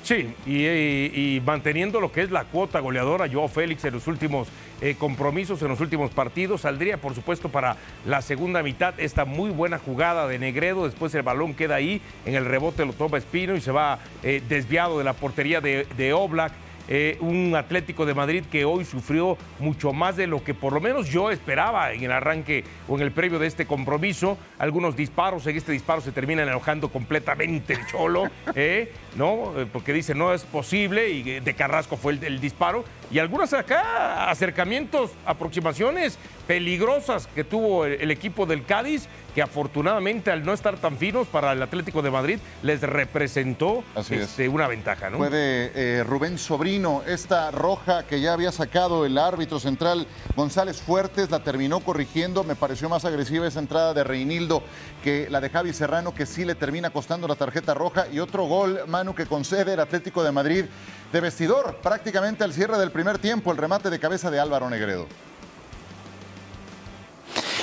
Sí, 0.04 0.34
y, 0.46 1.42
manteniendo 1.46 2.00
lo 2.00 2.12
que 2.12 2.22
es 2.22 2.31
la 2.31 2.46
cuota 2.46 2.80
goleadora, 2.80 3.28
Joao 3.31 3.48
Félix 3.48 3.84
en 3.86 3.94
los 3.94 4.08
últimos 4.08 4.48
eh, 4.81 4.96
compromisos, 4.98 5.62
en 5.62 5.68
los 5.68 5.81
últimos 5.81 6.12
partidos, 6.12 6.62
saldría 6.62 6.98
por 6.98 7.16
supuesto 7.16 7.50
para 7.50 7.78
la 8.06 8.22
segunda 8.22 8.64
mitad 8.64 8.94
esta 8.98 9.26
muy 9.26 9.50
buena 9.50 9.78
jugada 9.78 10.28
de 10.28 10.40
Negredo, 10.40 10.86
después 10.86 11.14
el 11.16 11.22
balón 11.22 11.54
queda 11.54 11.76
ahí, 11.76 12.02
en 12.26 12.36
el 12.36 12.46
rebote 12.46 12.86
lo 12.86 12.94
toma 12.94 13.18
Espino 13.18 13.56
y 13.56 13.62
se 13.62 13.72
va 13.72 14.00
eh, 14.24 14.42
desviado 14.48 14.98
de 14.98 15.04
la 15.04 15.14
portería 15.14 15.62
de, 15.62 15.86
de 15.98 16.14
Oblak. 16.14 16.54
Eh, 16.92 17.18
un 17.20 17.56
Atlético 17.56 18.08
de 18.08 18.16
Madrid 18.16 18.44
que 18.52 18.66
hoy 18.66 18.84
sufrió 18.84 19.38
mucho 19.60 19.94
más 19.94 20.16
de 20.18 20.26
lo 20.26 20.44
que 20.44 20.56
por 20.56 20.74
lo 20.74 20.81
menos 20.81 21.08
yo 21.08 21.30
esperaba 21.30 21.94
en 21.94 22.02
el 22.02 22.12
arranque 22.12 22.64
o 22.88 22.96
en 22.96 23.04
el 23.04 23.12
previo 23.12 23.38
de 23.38 23.46
este 23.46 23.68
compromiso. 23.68 24.40
Algunos 24.58 24.96
disparos, 24.96 25.46
en 25.46 25.56
este 25.56 25.72
disparo 25.72 26.02
se 26.02 26.12
terminan 26.12 26.50
enojando 26.50 26.90
completamente 26.90 27.74
el 27.74 27.86
Cholo. 27.86 28.24
¿no? 29.16 29.54
Porque 29.72 29.94
dice 29.94 30.16
no 30.16 30.34
es 30.34 30.42
posible 30.44 31.10
y 31.10 31.40
de 31.40 31.54
Carrasco 31.54 31.96
fue 31.96 32.14
el, 32.14 32.42
disparo. 32.42 32.84
Y 33.12 33.20
algunos 33.20 33.54
acá 33.54 34.30
acercamientos, 34.30 35.12
aproximaciones 35.26 36.18
peligrosas 36.48 37.28
que 37.28 37.44
tuvo 37.44 37.86
el 37.86 38.12
equipo 38.12 38.46
del 38.46 38.66
Cádiz 38.66 39.08
que 39.33 39.42
afortunadamente 39.42 40.31
al 40.31 40.44
no 40.44 40.54
estar 40.54 40.78
tan 40.78 40.98
finos 40.98 41.28
para 41.28 41.52
el 41.52 41.62
Atlético 41.62 42.02
de 42.02 42.12
Madrid 42.12 42.40
les 42.64 42.81
representó 42.81 43.83
este, 44.10 44.50
una 44.50 44.68
ventaja. 44.68 45.10
¿no? 45.10 45.18
Puede 45.18 45.72
eh, 45.76 46.04
Rubén 46.04 46.38
Sobrino, 46.38 47.04
esta 47.06 47.52
roja 47.52 48.04
que 48.04 48.22
ya 48.22 48.33
había 48.33 48.52
sacado 48.52 49.06
el 49.06 49.18
árbitro 49.18 49.60
central 49.60 50.07
González 50.36 50.81
Fuertes, 50.81 51.30
la 51.30 51.44
terminó 51.44 51.80
corrigiendo, 51.80 52.44
me 52.44 52.56
pareció 52.56 52.90
más 52.90 53.06
agresiva 53.06 53.48
esa 53.48 53.60
entrada 53.60 53.94
de 53.94 54.04
Reinildo 54.04 54.64
que 55.04 55.28
la 55.30 55.42
de 55.42 55.50
Javi 55.50 55.74
Serrano, 55.74 56.14
que 56.14 56.26
sí 56.26 56.45
le 56.45 56.56
termina 56.56 56.90
costando 56.90 57.28
la 57.28 57.36
tarjeta 57.36 57.74
roja 57.74 58.07
y 58.12 58.19
otro 58.19 58.45
gol, 58.45 58.81
Manu, 58.88 59.16
que 59.16 59.26
concede 59.26 59.74
el 59.74 59.80
Atlético 59.80 60.24
de 60.24 60.31
Madrid 60.31 60.66
de 61.12 61.22
vestidor, 61.22 61.78
prácticamente 61.81 62.44
al 62.44 62.54
cierre 62.54 62.78
del 62.78 62.92
primer 62.92 62.99
tiempo, 63.20 63.52
el 63.52 63.58
remate 63.58 63.90
de 63.90 64.00
cabeza 64.00 64.30
de 64.30 64.40
Álvaro 64.40 64.70
Negredo. 64.70 65.08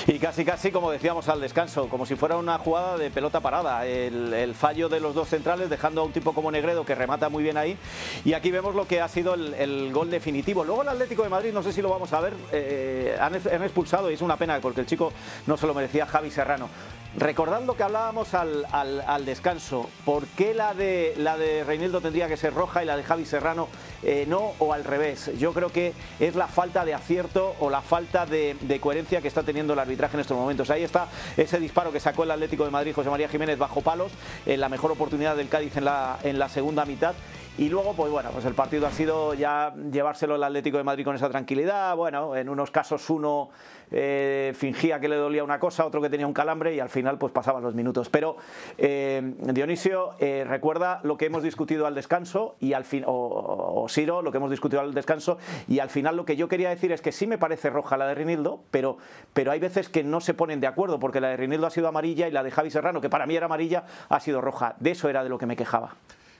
Y 0.08 0.20
casi, 0.20 0.44
casi, 0.44 0.70
como 0.70 0.92
decíamos 0.92 1.28
al 1.28 1.40
descanso, 1.40 1.88
como 1.88 2.06
si 2.06 2.14
fuera 2.14 2.36
una 2.36 2.58
jugada 2.58 2.96
de 2.96 3.10
pelota 3.10 3.40
parada. 3.40 3.84
El, 3.86 4.54
fallo 4.54 4.88
de 4.88 5.00
los 5.00 5.16
dos 5.16 5.28
centrales, 5.28 5.68
dejando 5.68 6.00
a 6.00 6.04
un 6.04 6.12
tipo 6.12 6.32
como 6.32 6.52
Negredo 6.52 6.86
que 6.86 6.94
remata 6.94 7.28
muy 7.28 7.42
bien 7.42 7.56
ahí. 7.56 7.76
Y 8.24 8.32
aquí 8.34 8.52
vemos 8.52 8.76
lo 8.76 8.86
que 8.86 9.00
ha 9.00 9.08
sido 9.08 9.34
el, 9.34 9.92
gol 9.92 10.08
definitivo. 10.08 10.64
Luego 10.64 10.82
el 10.82 10.88
Atlético 10.88 11.24
de 11.24 11.28
Madrid, 11.28 11.52
no 11.52 11.62
sé 11.62 11.72
si 11.72 11.82
lo 11.82 11.88
vamos 11.88 12.12
a 12.12 12.20
ver, 12.20 12.34
eh, 12.52 13.16
han, 13.20 13.34
expulsado 13.34 14.08
y 14.08 14.14
es 14.14 14.22
una 14.22 14.36
pena 14.36 14.60
porque 14.60 14.82
el 14.82 14.86
chico 14.86 15.12
no 15.46 15.56
se 15.56 15.66
lo 15.66 15.74
merecía 15.74 16.06
Javi 16.06 16.30
Serrano. 16.30 16.68
Recordando 17.18 17.76
que 17.76 17.82
hablábamos 17.82 18.34
al, 18.34 19.24
descanso, 19.24 19.88
¿por 20.04 20.26
qué 20.26 20.52
la 20.52 20.74
de, 20.74 21.14
la 21.16 21.38
de 21.38 21.64
tendría 22.02 22.28
que 22.28 22.36
ser 22.36 22.52
roja 22.52 22.82
y 22.82 22.86
la 22.86 22.94
de 22.94 23.04
Javi 23.04 23.24
Serrano 23.24 23.68
eh, 24.02 24.26
no 24.28 24.52
o 24.58 24.74
al 24.74 24.84
revés? 24.84 25.30
Yo 25.38 25.54
creo 25.54 25.70
que 25.70 25.94
es 26.20 26.34
la 26.34 26.46
falta 26.46 26.84
de 26.84 26.92
acierto 26.92 27.56
o 27.60 27.70
la 27.70 27.80
falta 27.80 28.26
de, 28.26 28.78
coherencia 28.82 29.22
que 29.22 29.28
está 29.28 29.42
teniendo 29.42 29.72
el 29.72 29.78
arbitraje 29.78 30.18
en 30.18 30.20
estos 30.20 30.36
momentos. 30.36 30.68
Ahí 30.68 30.82
está 30.82 31.08
ese 31.38 31.58
disparo 31.58 31.90
que 31.90 32.00
sacó 32.00 32.24
el 32.24 32.32
Atlético 32.32 32.66
de 32.66 32.70
Madrid 32.70 32.94
José 32.94 33.08
María 33.08 33.30
Jiménez 33.30 33.56
bajo 33.56 33.80
palos, 33.80 34.12
en 34.44 34.60
la 34.60 34.68
mejor 34.68 34.92
oportunidad 34.92 35.36
del 35.36 35.48
Cádiz 35.48 35.74
en 35.78 35.86
la, 35.86 36.18
en 36.22 36.38
la 36.38 36.50
segunda 36.50 36.84
mitad 36.84 37.14
Y 37.58 37.70
luego, 37.70 37.94
pues 37.94 38.12
bueno, 38.12 38.28
pues 38.32 38.44
el 38.44 38.52
partido 38.52 38.86
ha 38.86 38.90
sido 38.90 39.32
ya 39.32 39.74
llevárselo 39.90 40.36
el 40.36 40.42
Atlético 40.42 40.76
de 40.76 40.84
Madrid 40.84 41.04
con 41.04 41.16
esa 41.16 41.30
tranquilidad. 41.30 41.96
Bueno, 41.96 42.36
en 42.36 42.50
unos 42.50 42.70
casos 42.70 43.08
uno 43.08 43.48
eh, 43.90 44.52
fingía 44.54 45.00
que 45.00 45.08
le 45.08 45.16
dolía 45.16 45.42
una 45.42 45.58
cosa, 45.58 45.86
otro 45.86 46.02
que 46.02 46.10
tenía 46.10 46.26
un 46.26 46.34
calambre 46.34 46.74
y 46.74 46.80
al 46.80 46.90
final 46.90 47.16
pues 47.16 47.32
pasaban 47.32 47.62
los 47.62 47.74
minutos. 47.74 48.10
Pero 48.10 48.36
eh, 48.76 49.22
Dionisio, 49.38 50.10
eh, 50.18 50.44
recuerda 50.46 51.00
lo 51.02 51.16
que 51.16 51.24
hemos 51.26 51.42
discutido 51.42 51.86
al 51.86 51.94
descanso 51.94 52.56
y 52.60 52.74
al 52.74 52.84
fin, 52.84 53.04
o, 53.06 53.86
Siro, 53.88 54.20
lo 54.20 54.30
que 54.30 54.36
hemos 54.36 54.50
discutido 54.50 54.82
al 54.82 54.92
descanso 54.92 55.38
y 55.66 55.78
al 55.78 55.88
final 55.88 56.14
lo 56.14 56.26
que 56.26 56.36
yo 56.36 56.48
quería 56.48 56.68
decir 56.68 56.92
es 56.92 57.00
que 57.00 57.10
sí 57.10 57.26
me 57.26 57.38
parece 57.38 57.70
roja 57.70 57.96
la 57.96 58.06
de 58.06 58.16
Rinildo, 58.16 58.60
pero, 58.70 58.98
pero 59.32 59.50
hay 59.50 59.60
veces 59.60 59.88
que 59.88 60.04
no 60.04 60.20
se 60.20 60.34
ponen 60.34 60.60
de 60.60 60.66
acuerdo 60.66 60.98
porque 60.98 61.22
la 61.22 61.28
de 61.28 61.38
Rinildo 61.38 61.66
ha 61.66 61.70
sido 61.70 61.88
amarilla 61.88 62.28
y 62.28 62.32
la 62.32 62.42
de 62.42 62.50
Javi 62.50 62.70
Serrano, 62.70 63.00
que 63.00 63.08
para 63.08 63.24
mí 63.24 63.34
era 63.34 63.46
amarilla, 63.46 63.84
ha 64.10 64.20
sido 64.20 64.42
roja. 64.42 64.74
De 64.78 64.90
eso 64.90 65.08
era 65.08 65.24
de 65.24 65.30
lo 65.30 65.38
que 65.38 65.46
me 65.46 65.56
quejaba. 65.56 65.94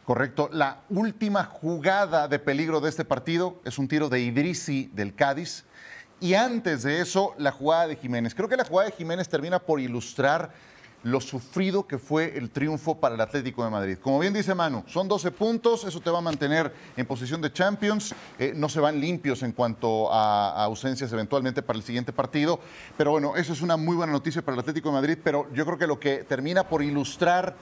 Correcto. 0.07 0.49
La 0.53 0.83
última 0.89 1.43
jugada 1.43 2.29
de 2.29 2.39
peligro 2.39 2.81
de 2.81 2.89
este 2.89 3.05
partido 3.05 3.57
es 3.65 3.77
un 3.77 3.89
tiro 3.89 4.09
de 4.09 4.21
Idrisi 4.21 4.89
del 4.95 5.17
Cádiz 5.17 5.65
y 6.21 6.35
antes 6.35 6.85
de 6.85 7.01
eso, 7.01 7.35
la 7.39 7.51
jugada 7.51 7.89
de 7.89 7.97
Jiménez. 7.97 8.33
Creo 8.33 8.49
que 8.49 8.57
la 8.57 8.65
jugada 8.65 8.89
de 8.89 8.95
Jiménez 8.95 9.29
termina 9.29 9.59
por 9.59 9.81
ilustrar 9.81 10.53
lo 11.03 11.21
sufrido 11.21 11.89
que 11.89 11.99
fue 11.99 12.39
el 12.39 12.51
triunfo 12.51 13.01
para 13.01 13.17
el 13.17 13.21
Atlético 13.21 13.65
de 13.65 13.71
Madrid. 13.71 13.99
Como 14.01 14.21
bien 14.21 14.33
dice 14.33 14.55
Manu, 14.55 14.85
son 14.87 15.09
12 15.09 15.33
puntos, 15.33 15.83
eso 15.83 16.01
te 16.01 16.11
va 16.11 16.19
a 16.19 16.23
mantener 16.23 16.73
en 16.97 17.05
posición 17.05 17.41
de 17.41 17.53
Champions, 17.53 18.15
eh, 18.39 18.53
no 18.55 18.69
se 18.69 18.79
van 18.79 19.01
limpios 19.01 19.43
en 19.43 19.51
cuanto 19.51 20.13
a, 20.13 20.51
a, 20.51 20.65
ausencias 20.65 21.13
eventualmente 21.13 21.63
para 21.63 21.79
el 21.79 21.85
siguiente 21.85 22.13
partido, 22.13 22.61
pero 22.97 23.11
bueno, 23.11 23.35
eso 23.35 23.53
es 23.53 23.61
una 23.61 23.77
muy 23.77 23.97
buena 23.97 24.13
noticia 24.13 24.41
para 24.43 24.55
el 24.55 24.61
Atlético 24.61 24.89
de 24.89 24.95
Madrid, 24.95 25.19
pero 25.23 25.53
yo 25.53 25.67
creo 25.67 25.79
que 25.79 25.87
lo 25.89 25.99
que 25.99 26.19
termina 26.25 26.69
por 26.69 26.83
ilustrar 26.83 27.57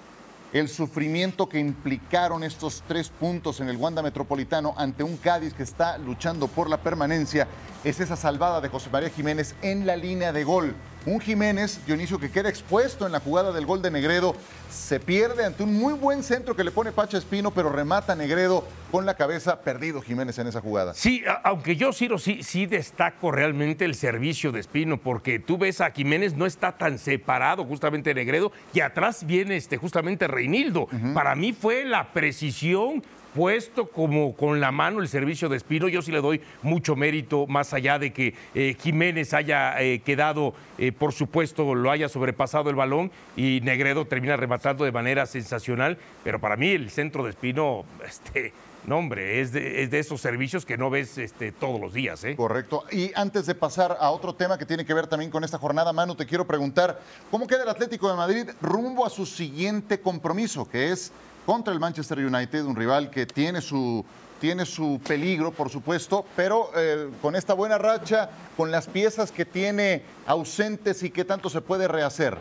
el 0.54 0.68
sufrimiento 0.68 1.48
que 1.48 1.58
implicaron 1.58 2.44
estos 2.44 2.84
tres 2.86 3.08
puntos 3.08 3.58
en 3.58 3.68
el 3.68 3.76
Wanda 3.76 4.02
Metropolitano 4.02 4.72
ante 4.76 5.02
un 5.02 5.16
Cádiz 5.16 5.52
que 5.52 5.64
está 5.64 5.98
luchando 5.98 6.46
por 6.46 6.70
la 6.70 6.76
permanencia 6.76 7.48
es 7.82 7.98
esa 7.98 8.14
salvada 8.14 8.60
de 8.60 8.68
José 8.68 8.88
María 8.88 9.10
Jiménez 9.10 9.56
en 9.62 9.84
la 9.84 9.96
línea 9.96 10.32
de 10.32 10.44
gol. 10.44 10.76
Un 11.06 11.20
Jiménez, 11.20 11.80
Dionisio, 11.86 12.18
que 12.18 12.30
queda 12.30 12.48
expuesto 12.48 13.04
en 13.04 13.12
la 13.12 13.20
jugada 13.20 13.52
del 13.52 13.66
gol 13.66 13.82
de 13.82 13.90
Negredo, 13.90 14.34
se 14.70 14.98
pierde 15.00 15.44
ante 15.44 15.62
un 15.62 15.74
muy 15.74 15.92
buen 15.92 16.22
centro 16.22 16.56
que 16.56 16.64
le 16.64 16.70
pone 16.70 16.92
Pacha 16.92 17.18
Espino, 17.18 17.50
pero 17.50 17.68
remata 17.68 18.14
Negredo 18.14 18.66
con 18.90 19.04
la 19.04 19.14
cabeza 19.14 19.60
perdido 19.60 20.00
Jiménez 20.00 20.38
en 20.38 20.46
esa 20.46 20.62
jugada. 20.62 20.94
Sí, 20.94 21.22
aunque 21.42 21.76
yo, 21.76 21.92
Ciro, 21.92 22.18
sí, 22.18 22.42
sí 22.42 22.64
destaco 22.64 23.30
realmente 23.30 23.84
el 23.84 23.94
servicio 23.94 24.50
de 24.50 24.60
Espino, 24.60 24.96
porque 24.98 25.38
tú 25.38 25.58
ves 25.58 25.82
a 25.82 25.90
Jiménez 25.90 26.34
no 26.34 26.46
está 26.46 26.72
tan 26.72 26.98
separado 26.98 27.64
justamente 27.64 28.10
de 28.10 28.14
Negredo 28.14 28.52
y 28.72 28.80
atrás 28.80 29.26
viene 29.26 29.56
este, 29.56 29.76
justamente 29.76 30.26
Reinildo. 30.26 30.88
Para 31.12 31.34
mí 31.34 31.52
fue 31.52 31.84
la 31.84 32.12
precisión 32.12 33.02
puesto 33.34 33.88
como 33.88 34.34
con 34.34 34.60
la 34.60 34.70
mano 34.70 35.00
el 35.00 35.08
servicio 35.08 35.48
de 35.48 35.56
Espino. 35.56 35.88
Yo 35.88 36.00
sí 36.02 36.12
le 36.12 36.20
doy 36.20 36.40
mucho 36.62 36.96
mérito, 36.96 37.46
más 37.46 37.74
allá 37.74 37.98
de 37.98 38.12
que 38.12 38.34
eh, 38.54 38.76
Jiménez 38.80 39.34
haya 39.34 39.80
eh, 39.82 40.00
quedado, 40.00 40.54
eh, 40.78 40.92
por 40.92 41.12
supuesto, 41.12 41.74
lo 41.74 41.90
haya 41.90 42.08
sobrepasado 42.08 42.70
el 42.70 42.76
balón 42.76 43.10
y 43.36 43.60
Negredo 43.62 44.06
termina 44.06 44.36
rematando 44.36 44.84
de 44.84 44.92
manera 44.92 45.26
sensacional. 45.26 45.98
Pero 46.22 46.40
para 46.40 46.56
mí 46.56 46.68
el 46.68 46.90
centro 46.90 47.24
de 47.24 47.30
Espino, 47.30 47.84
este, 48.06 48.52
no, 48.86 48.98
hombre, 48.98 49.40
es 49.40 49.52
de, 49.52 49.88
esos 49.98 50.20
servicios 50.20 50.66
que 50.66 50.76
no 50.76 50.90
ves 50.90 51.16
este, 51.18 51.52
todos 51.52 51.80
los 51.80 51.94
días. 51.94 52.22
¿eh? 52.24 52.36
Correcto. 52.36 52.84
Y 52.92 53.10
antes 53.14 53.46
de 53.46 53.54
pasar 53.54 53.96
a 53.98 54.10
otro 54.10 54.34
tema 54.34 54.58
que 54.58 54.66
tiene 54.66 54.84
que 54.84 54.94
ver 54.94 55.06
también 55.06 55.30
con 55.30 55.42
esta 55.42 55.58
jornada, 55.58 55.92
Manu, 55.92 56.14
te 56.14 56.26
quiero 56.26 56.46
preguntar, 56.46 57.00
¿cómo 57.30 57.46
queda 57.46 57.62
el 57.62 57.68
Atlético 57.68 58.10
de 58.10 58.16
Madrid 58.16 58.50
rumbo 58.60 59.06
a 59.06 59.10
su 59.10 59.26
siguiente 59.26 60.00
compromiso, 60.00 60.68
que 60.68 60.92
es 60.92 61.12
contra 61.46 61.72
el 61.72 61.80
Manchester 61.80 62.18
United, 62.18 62.64
un 62.64 62.76
rival 62.76 63.10
que 63.10 63.26
tiene 63.26 63.60
su, 63.60 64.04
tiene 64.40 64.64
su 64.64 65.00
peligro, 65.06 65.52
por 65.52 65.70
supuesto, 65.70 66.24
pero 66.36 66.70
eh, 66.76 67.10
con 67.20 67.36
esta 67.36 67.54
buena 67.54 67.78
racha, 67.78 68.30
con 68.56 68.70
las 68.70 68.86
piezas 68.86 69.30
que 69.30 69.44
tiene 69.44 70.02
ausentes 70.26 71.02
y 71.02 71.10
qué 71.10 71.24
tanto 71.24 71.48
se 71.48 71.60
puede 71.60 71.88
rehacer. 71.88 72.38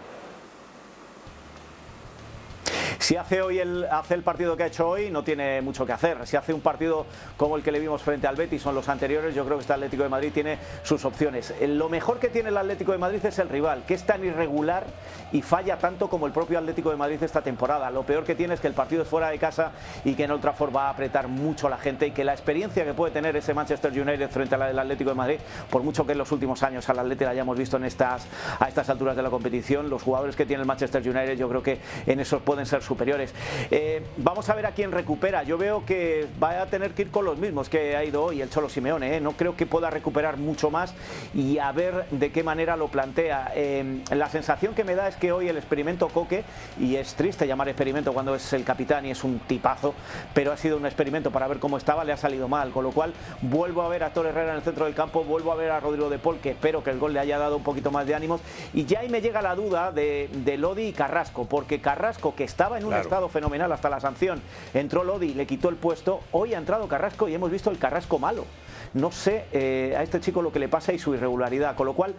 Si 3.04 3.18
hace 3.18 3.42
hoy 3.42 3.60
el, 3.60 3.84
hace 3.92 4.14
el 4.14 4.24
partido 4.24 4.56
que 4.56 4.64
ha 4.64 4.68
hecho 4.68 4.88
hoy, 4.88 5.12
no 5.12 5.26
tiene 5.26 5.60
mucho 5.60 5.86
que 5.86 5.92
hacer. 5.92 6.26
Si 6.26 6.38
hace 6.38 6.54
un 6.54 6.62
partido 6.62 7.06
como 7.36 7.58
el 7.58 7.62
que 7.62 7.70
le 7.70 7.82
vimos 7.82 8.02
frente 8.02 8.28
al 8.28 8.38
Betis, 8.38 8.62
son 8.62 8.76
los 8.76 8.88
anteriores, 8.88 9.36
yo 9.36 9.44
creo 9.44 9.58
que 9.58 9.64
este 9.64 9.74
Atlético 9.74 10.04
de 10.04 10.10
Madrid 10.10 10.32
tiene 10.34 10.58
sus 10.84 11.04
opciones. 11.04 11.54
Lo 11.68 11.90
mejor 11.90 12.20
que 12.20 12.30
tiene 12.30 12.48
el 12.48 12.56
Atlético 12.56 12.94
de 12.94 13.00
Madrid 13.00 13.20
es 13.26 13.40
el 13.40 13.50
rival, 13.50 13.84
que 13.86 13.96
es 13.96 14.06
tan 14.06 14.24
irregular 14.24 14.86
y 15.34 15.42
falla 15.42 15.78
tanto 15.78 16.10
como 16.10 16.28
el 16.28 16.32
propio 16.32 16.58
Atlético 16.58 16.92
de 16.92 16.96
Madrid 16.96 17.22
esta 17.22 17.42
temporada. 17.42 17.92
Lo 17.92 18.04
peor 18.04 18.24
que 18.24 18.36
tiene 18.36 18.54
es 18.54 18.62
que 18.62 18.68
el 18.68 18.74
partido 18.74 19.02
es 19.02 19.10
fuera 19.10 19.32
de 19.32 19.38
casa 19.38 19.74
y 20.06 20.14
que 20.14 20.24
en 20.24 20.32
Old 20.32 20.42
Trafford 20.42 20.74
va 20.74 20.88
a 20.88 20.92
apretar 20.92 21.28
mucho 21.28 21.68
a 21.68 21.72
la 21.72 21.80
gente 21.80 22.08
y 22.08 22.12
que 22.12 22.24
la 22.24 22.32
experiencia 22.32 22.86
que 22.86 22.94
puede 22.94 23.12
tener 23.12 23.36
ese 23.36 23.54
Manchester 23.54 23.92
United 23.92 24.30
frente 24.30 24.56
a 24.56 24.60
la 24.60 24.68
del 24.68 24.80
Atlético 24.80 25.10
de 25.10 25.18
Madrid, 25.18 25.40
por 25.70 25.84
mucho 25.84 26.06
que 26.06 26.14
en 26.14 26.20
los 26.20 26.32
últimos 26.32 26.64
años 26.64 26.88
al 26.88 27.00
Atlético 27.00 27.26
la 27.26 27.32
hayamos 27.32 27.58
visto 27.58 27.76
en 27.76 27.84
estas, 27.84 28.28
a 28.62 28.70
estas 28.70 28.90
alturas 28.90 29.18
de 29.18 29.24
la 29.24 29.30
competición, 29.30 29.90
los 29.90 30.02
jugadores 30.02 30.38
que 30.38 30.46
tiene 30.46 30.62
el 30.62 30.68
Manchester 30.68 31.02
United 31.02 31.36
yo 31.36 31.50
creo 31.50 31.62
que 31.62 31.82
en 32.06 32.22
esos 32.22 32.42
pueden 32.42 32.66
ser 32.66 32.82
superiores. 32.94 33.34
Eh, 33.72 34.04
vamos 34.18 34.48
a 34.50 34.54
ver 34.54 34.68
a 34.68 34.72
quién 34.72 34.92
recupera. 34.92 35.42
Yo 35.42 35.58
veo 35.58 35.84
que 35.84 36.28
va 36.42 36.62
a 36.62 36.68
tener 36.68 36.92
que 36.92 37.02
ir 37.02 37.10
con 37.10 37.26
los 37.26 37.40
mismos 37.40 37.70
que 37.70 37.96
ha 37.96 38.04
ido 38.04 38.24
hoy 38.24 38.42
el 38.42 38.52
Cholo 38.52 38.70
Simeone. 38.70 39.18
¿eh? 39.18 39.20
No 39.20 39.32
creo 39.32 39.56
que 39.56 39.66
pueda 39.66 39.90
recuperar 39.90 40.38
mucho 40.38 40.70
más 40.70 40.94
y 41.34 41.58
a 41.58 41.72
ver 41.72 42.06
de 42.12 42.32
qué 42.32 42.44
manera 42.44 42.78
lo 42.78 42.90
plantea. 42.90 43.52
Eh, 43.56 44.02
la 44.12 44.30
sensación 44.30 44.76
que 44.76 44.84
me 44.84 44.94
da 44.94 45.08
es 45.08 45.16
que 45.16 45.32
hoy 45.32 45.50
el 45.50 45.58
experimento 45.58 46.10
Coque, 46.10 46.44
y 46.80 46.98
es 46.98 47.16
triste 47.16 47.48
llamar 47.48 47.68
experimento 47.68 48.14
cuando 48.14 48.36
es 48.36 48.54
el 48.54 48.64
capitán 48.64 49.08
y 49.08 49.12
es 49.12 49.24
un 49.24 49.40
tipazo, 49.40 49.96
pero 50.36 50.52
ha 50.52 50.58
sido 50.58 50.78
un 50.78 50.86
experimento 50.86 51.32
para 51.32 51.48
ver 51.48 51.58
cómo 51.58 51.78
estaba, 51.78 52.04
le 52.04 52.14
ha 52.14 52.18
salido 52.18 52.48
mal. 52.48 52.70
Con 52.70 52.84
lo 52.84 52.92
cual 52.92 53.14
vuelvo 53.42 53.82
a 53.82 53.90
ver 53.90 54.04
a 54.04 54.14
Torre 54.14 54.30
Herrera 54.30 54.52
en 54.52 54.58
el 54.58 54.62
centro 54.62 54.86
del 54.86 54.94
campo, 54.94 55.24
vuelvo 55.24 55.52
a 55.52 55.56
ver 55.56 55.72
a 55.72 55.80
Rodrigo 55.80 56.12
de 56.12 56.20
Paul, 56.20 56.38
que 56.38 56.52
espero 56.52 56.84
que 56.84 56.92
el 56.92 57.00
gol 57.00 57.14
le 57.14 57.20
haya 57.20 57.40
dado 57.40 57.58
un 57.58 57.64
poquito 57.64 57.90
más 57.90 58.06
de 58.06 58.14
ánimos. 58.14 58.42
Y 58.72 58.86
ya 58.86 59.00
ahí 59.00 59.10
me 59.10 59.22
llega 59.22 59.42
la 59.42 59.56
duda 59.56 59.92
de, 59.92 60.30
Lodi 60.58 60.84
y 60.88 60.94
Carrasco, 60.94 61.46
porque 61.46 61.80
Carrasco, 61.80 62.36
que 62.36 62.44
estaba 62.44 62.78
en 62.78 62.83
un 62.84 62.94
estado 62.94 63.30
fenomenal 63.30 63.72
hasta 63.72 63.90
la 63.90 64.00
sanción. 64.00 64.42
Entró 64.74 65.04
Lodi, 65.04 65.34
le 65.34 65.46
quitó 65.46 65.70
el 65.70 65.76
puesto. 65.76 66.22
Hoy 66.32 66.54
ha 66.54 66.58
entrado 66.58 66.88
Carrasco 66.88 67.28
y 67.28 67.34
hemos 67.34 67.52
visto 67.52 67.70
el 67.70 67.78
Carrasco 67.78 68.20
malo. 68.20 68.46
No 68.94 69.12
sé 69.12 69.46
eh, 69.52 69.96
a 69.98 70.04
este 70.04 70.20
chico 70.20 70.42
lo 70.42 70.52
que 70.52 70.60
le 70.60 70.68
pasa 70.68 70.94
y 70.94 71.00
su 71.00 71.16
irregularidad. 71.16 71.76
Con 71.76 71.88
lo 71.88 71.94
cual, 71.94 72.14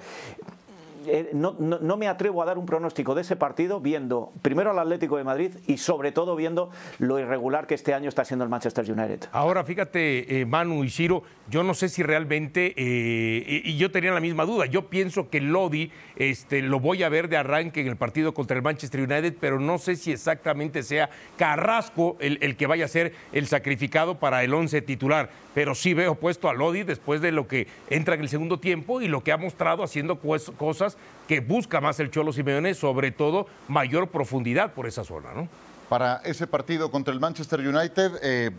eh, 1.06 1.30
no, 1.32 1.96
me 1.96 2.08
atrevo 2.08 2.42
a 2.42 2.44
dar 2.44 2.58
un 2.58 2.66
pronóstico 2.66 3.14
de 3.14 3.22
ese 3.22 3.36
partido 3.36 3.80
viendo 3.80 4.32
primero 4.42 4.70
al 4.70 4.78
Atlético 4.78 5.16
de 5.16 5.24
Madrid 5.24 5.52
y 5.66 5.78
sobre 5.78 6.12
todo 6.12 6.36
viendo 6.36 6.70
lo 6.98 7.18
irregular 7.18 7.66
que 7.66 7.74
este 7.74 7.94
año 7.94 8.08
está 8.08 8.24
siendo 8.24 8.44
el 8.44 8.50
Manchester 8.50 8.90
United. 8.90 9.28
Ahora, 9.32 9.64
fíjate, 9.64 10.40
eh, 10.40 10.46
Manu 10.46 10.84
y 10.84 10.90
Ciro, 10.90 11.22
yo 11.48 11.62
no 11.62 11.74
sé 11.74 11.88
si 11.88 12.02
realmente, 12.02 12.74
eh, 12.76 13.62
y 13.64 13.76
yo 13.76 13.90
tenía 13.90 14.12
la 14.12 14.20
misma 14.20 14.44
duda, 14.44 14.66
yo 14.66 14.88
pienso 14.88 15.28
que 15.30 15.40
Lodi 15.40 15.90
este, 16.16 16.62
lo 16.62 16.80
voy 16.80 17.02
a 17.02 17.08
ver 17.08 17.28
de 17.28 17.36
arranque 17.36 17.80
en 17.80 17.88
el 17.88 17.96
partido 17.96 18.34
contra 18.34 18.56
el 18.56 18.62
Manchester 18.62 19.00
United, 19.00 19.36
pero 19.40 19.60
no 19.60 19.78
sé 19.78 19.96
si 19.96 20.12
exactamente 20.12 20.82
sea 20.82 21.10
Carrasco 21.36 22.16
el, 22.20 22.38
el 22.40 22.56
que 22.56 22.66
vaya 22.66 22.84
a 22.84 22.88
ser 22.88 23.12
el 23.32 23.46
sacrificado 23.46 24.18
para 24.18 24.42
el 24.44 24.54
once 24.54 24.82
titular, 24.82 25.30
pero 25.54 25.74
sí 25.74 25.94
veo 25.94 26.14
puesto 26.14 26.48
a 26.48 26.54
Lodi 26.54 26.82
después 26.82 27.20
de 27.20 27.32
lo 27.32 27.46
que 27.46 27.66
entra 27.90 28.14
en 28.14 28.22
el 28.22 28.28
segundo 28.28 28.58
tiempo 28.58 29.00
y 29.00 29.08
lo 29.08 29.22
que 29.22 29.32
ha 29.32 29.36
mostrado 29.36 29.82
haciendo 29.82 30.18
cosas 30.18 30.93
que 31.28 31.40
busca 31.40 31.80
más 31.80 31.98
el 32.00 32.10
Cholo 32.10 32.32
Simeone, 32.32 32.74
sobre 32.74 33.10
todo 33.10 33.46
mayor 33.68 34.08
profundidad 34.08 34.72
por 34.72 34.86
esa 34.86 35.04
zona, 35.04 35.32
¿no? 35.34 35.48
Para 35.88 36.20
ese 36.24 36.46
partido 36.46 36.90
contra 36.90 37.12
el 37.12 37.20
Manchester 37.20 37.60
United, 37.60 38.12
eh, 38.22 38.50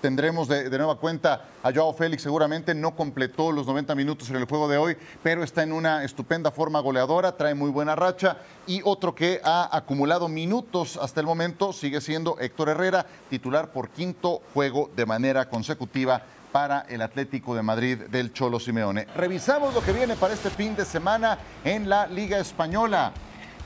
tendremos 0.00 0.48
de, 0.48 0.68
nueva 0.70 0.96
cuenta 0.96 1.44
a 1.62 1.72
Joao 1.72 1.92
Félix, 1.92 2.22
seguramente 2.22 2.74
no 2.74 2.96
completó 2.96 3.52
los 3.52 3.66
90 3.66 3.94
minutos 3.94 4.30
en 4.30 4.36
el 4.36 4.44
juego 4.44 4.68
de 4.68 4.78
hoy, 4.78 4.96
pero 5.22 5.42
está 5.42 5.62
en 5.62 5.72
una 5.72 6.04
estupenda 6.04 6.50
forma 6.50 6.80
goleadora, 6.80 7.36
trae 7.36 7.54
muy 7.54 7.70
buena 7.70 7.94
racha. 7.94 8.38
Y 8.66 8.80
otro 8.84 9.14
que 9.14 9.40
ha 9.44 9.76
acumulado 9.76 10.28
minutos 10.28 10.96
hasta 10.96 11.20
el 11.20 11.26
momento 11.26 11.72
sigue 11.72 12.00
siendo 12.00 12.38
Héctor 12.38 12.70
Herrera, 12.70 13.06
titular 13.28 13.72
por 13.72 13.90
quinto 13.90 14.42
juego 14.54 14.90
de 14.96 15.06
manera 15.06 15.48
consecutiva 15.48 16.22
para 16.52 16.80
el 16.88 17.02
Atlético 17.02 17.54
de 17.54 17.62
Madrid 17.62 17.98
del 18.10 18.32
Cholo 18.32 18.60
Simeone. 18.60 19.06
Revisamos 19.16 19.74
lo 19.74 19.82
que 19.82 19.92
viene 19.92 20.16
para 20.16 20.34
este 20.34 20.50
fin 20.50 20.74
de 20.74 20.84
semana 20.84 21.38
en 21.64 21.88
la 21.88 22.06
Liga 22.06 22.38
Española. 22.38 23.12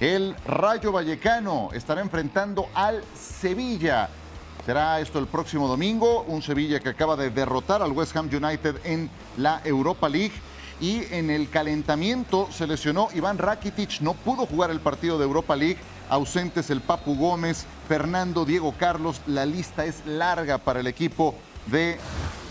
El 0.01 0.35
Rayo 0.47 0.93
Vallecano 0.93 1.71
estará 1.73 2.01
enfrentando 2.01 2.67
al 2.75 3.03
Sevilla. 3.15 4.09
Será 4.67 4.99
esto 4.99 5.19
el 5.19 5.27
próximo 5.27 5.69
domingo, 5.69 6.23
un 6.23 6.43
Sevilla 6.43 6.81
que 6.81 6.89
acaba 6.89 7.17
de 7.17 7.31
derrotar 7.31 7.83
al 7.83 7.93
West 7.93 8.17
Ham 8.17 8.31
United 8.33 8.77
en 8.85 9.11
la 9.37 9.61
Europa 9.65 10.09
League. 10.09 10.33
Y 10.81 11.05
en 11.15 11.31
el 11.31 11.49
calentamiento 11.51 12.49
se 12.51 12.67
lesionó 12.67 13.09
Iván 13.15 13.39
Rakitic, 13.39 14.01
no 14.01 14.15
pudo 14.15 14.47
jugar 14.47 14.71
el 14.71 14.81
partido 14.81 15.19
de 15.19 15.25
Europa 15.25 15.55
League. 15.55 15.79
Ausentes 16.09 16.69
el 16.71 16.81
Papu 16.81 17.17
Gómez, 17.17 17.65
Fernando, 17.89 18.45
Diego 18.45 18.75
Carlos. 18.79 19.21
La 19.27 19.47
lista 19.47 19.85
es 19.85 20.05
larga 20.07 20.59
para 20.59 20.81
el 20.81 20.87
equipo 20.87 21.35
de 21.67 21.99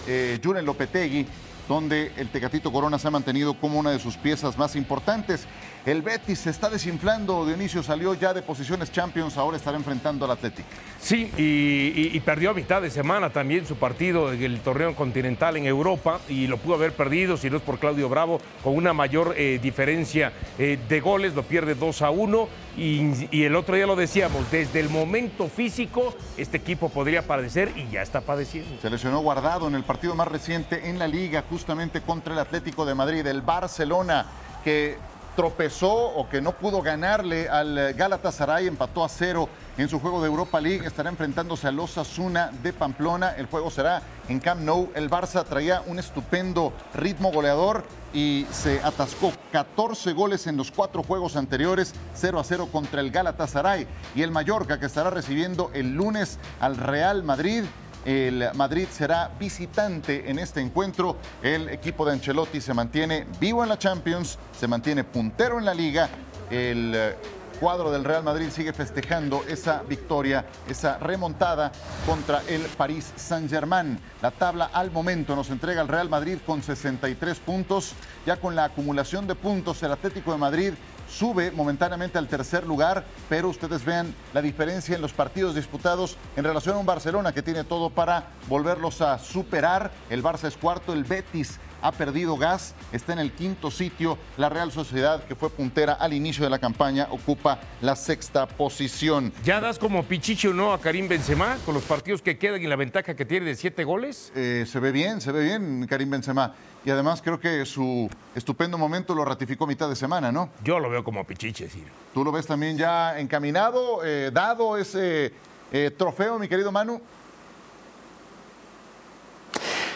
eh, 0.07 0.39
Lopetegui, 0.43 1.25
donde 1.67 2.11
el 2.17 2.29
Tecatito 2.29 2.71
Corona 2.71 2.99
se 2.99 3.07
ha 3.07 3.11
mantenido 3.11 3.53
como 3.53 3.79
una 3.79 3.91
de 3.91 3.99
sus 3.99 4.17
piezas 4.17 4.57
más 4.57 4.75
importantes. 4.75 5.45
El 5.85 6.01
Betis 6.01 6.39
se 6.39 6.49
está 6.49 6.69
desinflando. 6.69 7.45
Dionisio 7.45 7.83
salió 7.83 8.13
ya 8.13 8.33
de 8.33 8.41
posiciones 8.41 8.89
Champions, 8.89 9.35
ahora 9.35 9.57
estará 9.57 9.75
enfrentando 9.75 10.23
al 10.23 10.31
Atlético. 10.31 10.67
Sí, 11.01 11.29
y, 11.35 12.17
perdió 12.21 12.51
a 12.51 12.53
mitad 12.53 12.81
de 12.81 12.89
semana 12.89 13.29
también 13.31 13.65
su 13.65 13.75
partido 13.75 14.31
en 14.31 14.41
el 14.41 14.61
torneo 14.61 14.95
continental 14.95 15.57
en 15.57 15.65
Europa 15.65 16.21
y 16.29 16.47
lo 16.47 16.57
pudo 16.57 16.75
haber 16.75 16.93
perdido, 16.93 17.35
si 17.35 17.49
no 17.49 17.57
es 17.57 17.63
por 17.63 17.79
Claudio 17.79 18.07
Bravo, 18.07 18.39
con 18.63 18.77
una 18.77 18.93
mayor 18.93 19.35
eh, 19.37 19.59
diferencia 19.61 20.31
eh, 20.57 20.79
de 20.87 21.01
goles, 21.01 21.35
lo 21.35 21.43
pierde 21.43 21.75
2 21.75 22.01
a 22.01 22.09
1 22.11 22.47
y, 22.77 23.27
y, 23.31 23.43
el 23.43 23.57
otro 23.57 23.75
día 23.75 23.85
lo 23.85 23.97
decíamos, 23.97 24.49
desde 24.49 24.79
el 24.79 24.89
momento 24.89 25.49
físico 25.49 26.15
este 26.37 26.55
equipo 26.55 26.87
podría 26.87 27.23
padecer 27.23 27.73
y 27.75 27.89
ya 27.91 28.01
está 28.01 28.21
padeciendo. 28.21 28.81
Se 28.81 28.89
lesionó 28.89 29.19
guardado 29.19 29.67
en 29.67 29.75
el 29.75 29.83
partido 29.83 30.15
más 30.15 30.29
reciente 30.29 30.89
en 30.89 30.97
la 30.97 31.07
liga, 31.09 31.43
justamente 31.49 31.99
contra 31.99 32.33
el 32.33 32.39
Atlético 32.39 32.85
de 32.85 32.95
Madrid, 32.95 33.27
el 33.27 33.41
Barcelona, 33.41 34.25
que 34.63 34.95
tropezó 35.35 35.93
o 35.93 36.29
que 36.29 36.41
no 36.41 36.53
pudo 36.53 36.81
ganarle 36.81 37.49
al 37.49 37.93
Galatasaray, 37.93 38.67
empató 38.67 39.03
a 39.03 39.09
cero 39.09 39.49
en 39.77 39.89
su 39.89 39.99
juego 39.99 40.21
de 40.21 40.27
Europa 40.27 40.61
League, 40.61 40.85
estará 40.85 41.09
enfrentándose 41.09 41.67
a 41.67 41.71
los 41.71 41.97
Asuna 41.97 42.51
de 42.61 42.73
Pamplona. 42.73 43.31
El 43.31 43.47
juego 43.47 43.71
será 43.71 44.01
en 44.29 44.39
Camp 44.39 44.61
Nou. 44.61 44.91
El 44.93 45.09
Barça 45.09 45.43
traía 45.43 45.81
un 45.87 45.97
estupendo 45.97 46.73
ritmo 46.93 47.31
goleador 47.31 47.83
y 48.13 48.45
se 48.51 48.79
atascó 48.83 49.33
14 49.51 50.13
goles 50.13 50.45
en 50.45 50.57
los 50.57 50.69
cuatro 50.69 51.01
juegos 51.01 51.35
anteriores, 51.35 51.93
0 52.13 52.39
a 52.39 52.43
0 52.43 52.69
contra 52.71 53.01
el 53.01 53.09
Galatasaray. 53.09 53.87
Y 54.13 54.21
el 54.21 54.31
Mallorca 54.31 54.79
que 54.79 54.85
estará 54.85 55.09
recibiendo 55.09 55.71
el 55.73 55.95
lunes 55.95 56.37
al 56.59 56.77
Real 56.77 57.23
Madrid 57.23 57.63
el 58.05 58.49
Madrid 58.55 58.87
será 58.91 59.31
visitante 59.39 60.29
en 60.29 60.39
este 60.39 60.61
encuentro. 60.61 61.17
El 61.41 61.69
equipo 61.69 62.05
de 62.05 62.13
Ancelotti 62.13 62.61
se 62.61 62.73
mantiene 62.73 63.25
vivo 63.39 63.63
en 63.63 63.69
la 63.69 63.79
Champions, 63.79 64.37
se 64.57 64.67
mantiene 64.67 65.03
puntero 65.03 65.57
en 65.57 65.65
la 65.65 65.73
liga. 65.73 66.09
El 66.49 66.93
eh, 66.95 67.15
cuadro 67.59 67.91
del 67.91 68.03
Real 68.03 68.23
Madrid 68.23 68.49
sigue 68.49 68.73
festejando 68.73 69.43
esa 69.47 69.83
victoria, 69.83 70.45
esa 70.67 70.97
remontada 70.97 71.71
contra 72.05 72.41
el 72.49 72.61
París 72.61 73.13
Saint-Germain. 73.15 73.97
La 74.21 74.31
tabla 74.31 74.69
al 74.73 74.91
momento 74.91 75.35
nos 75.35 75.49
entrega 75.49 75.81
el 75.81 75.87
Real 75.87 76.09
Madrid 76.09 76.39
con 76.45 76.61
63 76.61 77.39
puntos. 77.39 77.93
Ya 78.25 78.37
con 78.37 78.55
la 78.55 78.65
acumulación 78.65 79.27
de 79.27 79.35
puntos, 79.35 79.81
el 79.83 79.93
Atlético 79.93 80.33
de 80.33 80.37
Madrid 80.37 80.73
sube 81.13 81.51
momentáneamente 81.51 82.17
al 82.17 82.27
tercer 82.27 82.65
lugar, 82.65 83.03
pero 83.29 83.49
ustedes 83.49 83.85
vean 83.85 84.13
la 84.33 84.41
diferencia 84.41 84.95
en 84.95 85.01
los 85.01 85.13
partidos 85.13 85.55
disputados 85.55 86.17
en 86.35 86.43
relación 86.43 86.75
a 86.75 86.79
un 86.79 86.85
Barcelona 86.85 87.31
que 87.31 87.43
tiene 87.43 87.63
todo 87.63 87.89
para 87.89 88.27
volverlos 88.47 89.01
a 89.01 89.19
superar. 89.19 89.91
El 90.09 90.23
Barça 90.23 90.47
es 90.47 90.57
cuarto, 90.57 90.93
el 90.93 91.03
Betis 91.03 91.59
ha 91.83 91.91
perdido 91.91 92.37
gas, 92.37 92.73
está 92.91 93.13
en 93.13 93.19
el 93.19 93.31
quinto 93.33 93.69
sitio. 93.69 94.17
La 94.37 94.49
Real 94.49 94.71
Sociedad, 94.71 95.23
que 95.25 95.35
fue 95.35 95.49
puntera 95.49 95.93
al 95.93 96.13
inicio 96.13 96.43
de 96.43 96.49
la 96.49 96.59
campaña, 96.59 97.07
ocupa 97.11 97.59
la 97.81 97.95
sexta 97.95 98.47
posición. 98.47 99.33
¿Ya 99.43 99.59
das 99.59 99.77
como 99.77 100.03
pichicho 100.03 100.49
o 100.49 100.53
no 100.53 100.73
a 100.73 100.79
Karim 100.79 101.07
Benzema 101.07 101.57
con 101.65 101.75
los 101.75 101.83
partidos 101.83 102.21
que 102.21 102.37
quedan 102.37 102.61
y 102.61 102.67
la 102.67 102.77
ventaja 102.77 103.15
que 103.15 103.25
tiene 103.25 103.45
de 103.45 103.55
siete 103.55 103.83
goles? 103.83 104.31
Eh, 104.35 104.65
se 104.65 104.79
ve 104.79 104.91
bien, 104.91 105.19
se 105.19 105.31
ve 105.31 105.43
bien 105.43 105.85
Karim 105.87 106.09
Benzema. 106.09 106.53
Y 106.85 106.89
además 106.89 107.21
creo 107.21 107.39
que 107.39 107.65
su 107.65 108.09
estupendo 108.35 108.77
momento 108.77 109.13
lo 109.15 109.23
ratificó 109.23 109.65
mitad 109.65 109.87
de 109.87 109.95
semana, 109.95 110.31
¿no? 110.31 110.49
Yo 110.63 110.79
lo 110.79 110.89
veo 110.89 111.03
como 111.03 111.25
pichiche, 111.25 111.69
sí. 111.69 111.83
¿Tú 112.13 112.23
lo 112.23 112.31
ves 112.31 112.45
también 112.45 112.77
ya 112.77 113.19
encaminado, 113.19 114.03
eh, 114.05 114.31
dado 114.33 114.77
ese 114.77 115.31
eh, 115.71 115.91
trofeo, 115.97 116.39
mi 116.39 116.47
querido 116.47 116.71
Manu? 116.71 117.01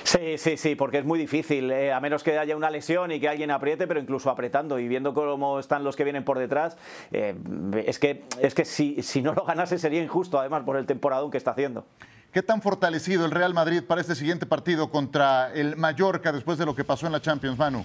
Sí, 0.07 0.37
sí, 0.37 0.55
sí, 0.55 0.75
porque 0.75 0.99
es 0.99 1.05
muy 1.05 1.19
difícil, 1.19 1.69
eh, 1.69 1.91
a 1.91 1.99
menos 1.99 2.23
que 2.23 2.39
haya 2.39 2.55
una 2.55 2.69
lesión 2.69 3.11
y 3.11 3.19
que 3.19 3.27
alguien 3.27 3.51
apriete, 3.51 3.87
pero 3.87 3.99
incluso 3.99 4.29
apretando 4.29 4.79
y 4.79 4.87
viendo 4.87 5.13
cómo 5.13 5.59
están 5.59 5.83
los 5.83 5.97
que 5.97 6.05
vienen 6.05 6.23
por 6.23 6.39
detrás, 6.39 6.77
eh, 7.11 7.35
es 7.85 7.99
que, 7.99 8.23
es 8.39 8.55
que 8.55 8.63
si, 8.63 9.03
si 9.03 9.21
no 9.21 9.33
lo 9.33 9.43
ganase 9.43 9.77
sería 9.77 10.01
injusto, 10.01 10.39
además, 10.39 10.63
por 10.63 10.77
el 10.77 10.85
temporadón 10.85 11.29
que 11.29 11.37
está 11.37 11.51
haciendo. 11.51 11.85
¿Qué 12.31 12.41
tan 12.41 12.61
fortalecido 12.61 13.25
el 13.25 13.31
Real 13.31 13.53
Madrid 13.53 13.83
para 13.85 13.99
este 13.99 14.15
siguiente 14.15 14.45
partido 14.45 14.89
contra 14.89 15.53
el 15.53 15.75
Mallorca 15.75 16.31
después 16.31 16.57
de 16.57 16.65
lo 16.65 16.73
que 16.73 16.85
pasó 16.85 17.05
en 17.05 17.11
la 17.11 17.21
Champions, 17.21 17.57
Manu? 17.57 17.83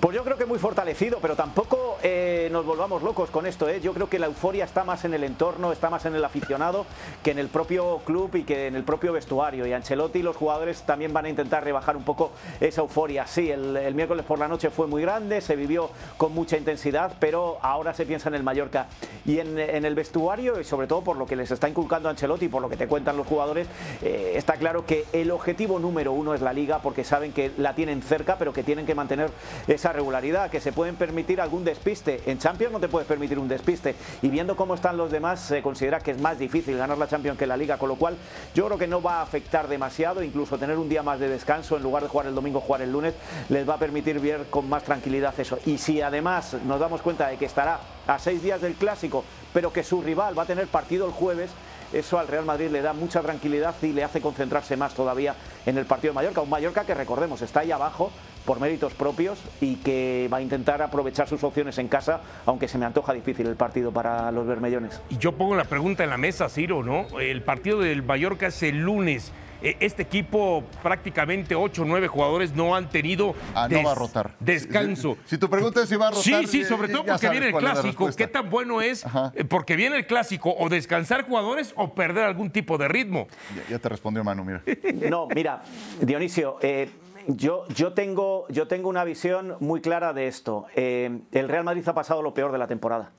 Pues 0.00 0.16
yo 0.16 0.24
creo 0.24 0.38
que 0.38 0.46
muy 0.46 0.58
fortalecido, 0.58 1.18
pero 1.20 1.36
tampoco 1.36 1.98
eh, 2.02 2.48
nos 2.50 2.64
volvamos 2.64 3.02
locos 3.02 3.28
con 3.28 3.44
esto. 3.44 3.68
¿eh? 3.68 3.82
Yo 3.82 3.92
creo 3.92 4.08
que 4.08 4.18
la 4.18 4.28
euforia 4.28 4.64
está 4.64 4.82
más 4.82 5.04
en 5.04 5.12
el 5.12 5.24
entorno, 5.24 5.72
está 5.72 5.90
más 5.90 6.06
en 6.06 6.14
el 6.14 6.24
aficionado 6.24 6.86
que 7.22 7.32
en 7.32 7.38
el 7.38 7.48
propio 7.48 7.98
club 8.06 8.34
y 8.34 8.44
que 8.44 8.66
en 8.66 8.76
el 8.76 8.82
propio 8.82 9.12
vestuario. 9.12 9.66
Y 9.66 9.74
Ancelotti 9.74 10.20
y 10.20 10.22
los 10.22 10.36
jugadores 10.36 10.84
también 10.84 11.12
van 11.12 11.26
a 11.26 11.28
intentar 11.28 11.64
rebajar 11.64 11.98
un 11.98 12.04
poco 12.04 12.32
esa 12.60 12.80
euforia. 12.80 13.26
Sí, 13.26 13.50
el, 13.50 13.94
miércoles 13.94 14.24
por 14.24 14.38
la 14.38 14.48
noche 14.48 14.70
fue 14.70 14.86
muy 14.86 15.02
grande, 15.02 15.42
se 15.42 15.54
vivió 15.54 15.90
con 16.16 16.32
mucha 16.32 16.56
intensidad, 16.56 17.12
pero 17.20 17.58
ahora 17.60 17.92
se 17.92 18.06
piensa 18.06 18.30
en 18.30 18.36
el 18.36 18.42
Mallorca. 18.42 18.86
Y 19.26 19.38
en, 19.38 19.58
el 19.58 19.94
vestuario, 19.94 20.58
y 20.58 20.64
sobre 20.64 20.86
todo 20.86 21.02
por 21.02 21.18
lo 21.18 21.26
que 21.26 21.36
les 21.36 21.50
está 21.50 21.68
inculcando 21.68 22.08
Ancelotti 22.08 22.46
y 22.46 22.48
por 22.48 22.62
lo 22.62 22.70
que 22.70 22.78
te 22.78 22.88
cuentan 22.88 23.18
los 23.18 23.26
jugadores, 23.26 23.66
eh, 24.00 24.32
está 24.36 24.54
claro 24.54 24.86
que 24.86 25.04
el 25.12 25.30
objetivo 25.30 25.78
número 25.78 26.12
uno 26.12 26.32
es 26.32 26.40
la 26.40 26.54
liga, 26.54 26.78
porque 26.78 27.04
saben 27.04 27.32
que 27.32 27.52
la 27.58 27.74
tienen 27.74 28.00
cerca, 28.00 28.36
pero 28.38 28.54
que 28.54 28.62
tienen 28.62 28.86
que 28.86 28.94
mantener 28.94 29.30
esa 29.68 29.89
regularidad, 29.92 30.50
que 30.50 30.60
se 30.60 30.72
pueden 30.72 30.96
permitir 30.96 31.40
algún 31.40 31.64
despiste. 31.64 32.20
En 32.26 32.38
Champions 32.38 32.72
no 32.72 32.80
te 32.80 32.88
puedes 32.88 33.06
permitir 33.06 33.38
un 33.38 33.48
despiste. 33.48 33.94
Y 34.22 34.28
viendo 34.28 34.56
cómo 34.56 34.74
están 34.74 34.96
los 34.96 35.10
demás, 35.10 35.40
se 35.40 35.62
considera 35.62 36.00
que 36.00 36.12
es 36.12 36.20
más 36.20 36.38
difícil 36.38 36.76
ganar 36.76 36.98
la 36.98 37.08
Champions 37.08 37.38
que 37.38 37.46
la 37.46 37.56
Liga, 37.56 37.78
con 37.78 37.88
lo 37.88 37.96
cual 37.96 38.16
yo 38.54 38.66
creo 38.66 38.78
que 38.78 38.86
no 38.86 39.02
va 39.02 39.18
a 39.18 39.22
afectar 39.22 39.68
demasiado. 39.68 40.22
Incluso 40.22 40.58
tener 40.58 40.78
un 40.78 40.88
día 40.88 41.02
más 41.02 41.20
de 41.20 41.28
descanso, 41.28 41.76
en 41.76 41.82
lugar 41.82 42.02
de 42.02 42.08
jugar 42.08 42.26
el 42.26 42.34
domingo, 42.34 42.60
jugar 42.60 42.82
el 42.82 42.92
lunes, 42.92 43.14
les 43.48 43.68
va 43.68 43.74
a 43.74 43.78
permitir 43.78 44.20
ver 44.20 44.46
con 44.50 44.68
más 44.68 44.82
tranquilidad 44.82 45.38
eso. 45.38 45.58
Y 45.66 45.78
si 45.78 46.00
además 46.00 46.56
nos 46.64 46.80
damos 46.80 47.02
cuenta 47.02 47.28
de 47.28 47.36
que 47.36 47.44
estará 47.44 47.80
a 48.06 48.18
seis 48.18 48.42
días 48.42 48.60
del 48.60 48.74
clásico, 48.74 49.24
pero 49.52 49.72
que 49.72 49.82
su 49.82 50.02
rival 50.02 50.38
va 50.38 50.42
a 50.44 50.46
tener 50.46 50.66
partido 50.66 51.06
el 51.06 51.12
jueves, 51.12 51.50
eso 51.92 52.18
al 52.18 52.28
Real 52.28 52.44
Madrid 52.44 52.70
le 52.70 52.82
da 52.82 52.92
mucha 52.92 53.20
tranquilidad 53.20 53.74
y 53.82 53.88
le 53.88 54.04
hace 54.04 54.20
concentrarse 54.20 54.76
más 54.76 54.94
todavía 54.94 55.34
en 55.66 55.76
el 55.76 55.86
partido 55.86 56.12
de 56.12 56.16
Mallorca. 56.16 56.40
Un 56.40 56.50
Mallorca 56.50 56.84
que 56.84 56.94
recordemos 56.94 57.42
está 57.42 57.60
ahí 57.60 57.72
abajo 57.72 58.12
por 58.44 58.60
méritos 58.60 58.94
propios 58.94 59.38
y 59.60 59.76
que 59.76 60.28
va 60.32 60.38
a 60.38 60.42
intentar 60.42 60.82
aprovechar 60.82 61.28
sus 61.28 61.42
opciones 61.44 61.78
en 61.78 61.88
casa, 61.88 62.20
aunque 62.46 62.68
se 62.68 62.78
me 62.78 62.86
antoja 62.86 63.12
difícil 63.12 63.46
el 63.46 63.56
partido 63.56 63.92
para 63.92 64.30
los 64.32 64.46
bermellones. 64.46 65.00
Y 65.10 65.18
yo 65.18 65.32
pongo 65.32 65.54
la 65.56 65.64
pregunta 65.64 66.04
en 66.04 66.10
la 66.10 66.18
mesa, 66.18 66.48
Ciro, 66.48 66.82
¿no? 66.82 67.06
El 67.18 67.42
partido 67.42 67.80
del 67.80 68.02
Mallorca 68.02 68.48
es 68.48 68.62
el 68.62 68.78
lunes. 68.78 69.32
E, 69.62 69.76
este 69.80 70.02
equipo, 70.02 70.64
prácticamente 70.82 71.54
8 71.54 71.82
o 71.82 71.84
9 71.84 72.08
jugadores 72.08 72.54
no 72.54 72.74
han 72.74 72.88
tenido 72.88 73.34
ah, 73.54 73.68
no 73.68 73.82
va 73.82 73.92
a 73.92 73.94
rotar. 73.94 74.34
descanso. 74.40 75.18
Si, 75.26 75.36
tu 75.36 75.50
pregunta 75.50 75.82
es 75.82 75.88
si 75.88 75.96
va 75.96 76.08
a 76.08 76.10
rotar. 76.10 76.24
Sí, 76.24 76.46
sí, 76.46 76.64
sobre 76.64 76.88
todo 76.88 77.04
porque 77.04 77.28
viene 77.28 77.48
el 77.48 77.54
clásico. 77.54 78.10
¿Qué 78.16 78.26
tan 78.26 78.48
bueno 78.48 78.80
es? 78.80 79.04
Eh, 79.34 79.44
porque 79.44 79.76
viene 79.76 79.96
el 79.96 80.06
clásico, 80.06 80.54
o 80.56 80.68
descansar 80.68 81.26
jugadores 81.26 81.74
o 81.76 81.94
perder 81.94 82.24
algún 82.24 82.50
tipo 82.50 82.78
de 82.78 82.88
ritmo. 82.88 83.28
Ya, 83.68 83.78
te 83.78 83.88
respondió 83.88 84.24
Manu, 84.24 84.44
mira. 84.44 84.62
No, 85.10 85.26
mira, 85.34 85.62
Dionisio. 86.00 86.58
Eh, 86.62 86.88
yo, 87.26 87.66
yo, 87.68 87.92
tengo, 87.92 88.46
yo 88.48 88.68
tengo 88.68 88.88
una 88.88 89.04
visión 89.04 89.56
muy 89.60 89.80
clara 89.80 90.12
de 90.12 90.26
esto. 90.26 90.66
Eh, 90.76 91.20
el 91.32 91.48
Real 91.48 91.64
Madrid 91.64 91.86
ha 91.88 91.94
pasado 91.94 92.22
lo 92.22 92.34
peor 92.34 92.52
de 92.52 92.58
la 92.58 92.66
temporada. 92.66 93.12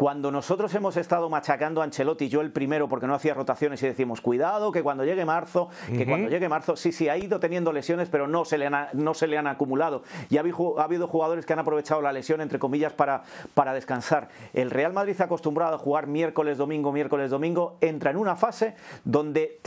Cuando 0.00 0.30
nosotros 0.30 0.74
hemos 0.74 0.96
estado 0.96 1.28
machacando 1.28 1.82
a 1.82 1.84
Ancelotti, 1.84 2.30
yo 2.30 2.40
el 2.40 2.52
primero 2.52 2.88
porque 2.88 3.06
no 3.06 3.14
hacía 3.14 3.34
rotaciones 3.34 3.82
y 3.82 3.86
decimos, 3.86 4.22
cuidado, 4.22 4.72
que 4.72 4.82
cuando 4.82 5.04
llegue 5.04 5.26
marzo, 5.26 5.68
que 5.88 6.06
cuando 6.06 6.30
llegue 6.30 6.48
marzo, 6.48 6.74
sí, 6.74 6.90
sí, 6.90 7.10
ha 7.10 7.18
ido 7.18 7.38
teniendo 7.38 7.70
lesiones, 7.70 8.08
pero 8.08 8.26
no 8.26 8.46
se 8.46 8.56
le 8.56 8.66
han, 8.66 8.88
no 8.94 9.12
se 9.12 9.26
le 9.26 9.36
han 9.36 9.46
acumulado. 9.46 10.02
Y 10.30 10.38
ha, 10.38 10.40
ha 10.40 10.82
habido 10.82 11.06
jugadores 11.06 11.44
que 11.44 11.52
han 11.52 11.58
aprovechado 11.58 12.00
la 12.00 12.14
lesión, 12.14 12.40
entre 12.40 12.58
comillas, 12.58 12.94
para, 12.94 13.24
para 13.52 13.74
descansar. 13.74 14.28
El 14.54 14.70
Real 14.70 14.94
Madrid 14.94 15.20
ha 15.20 15.24
acostumbrado 15.24 15.74
a 15.74 15.78
jugar 15.78 16.06
miércoles, 16.06 16.56
domingo, 16.56 16.92
miércoles, 16.92 17.28
domingo, 17.28 17.76
entra 17.82 18.10
en 18.10 18.16
una 18.16 18.36
fase 18.36 18.76
donde 19.04 19.60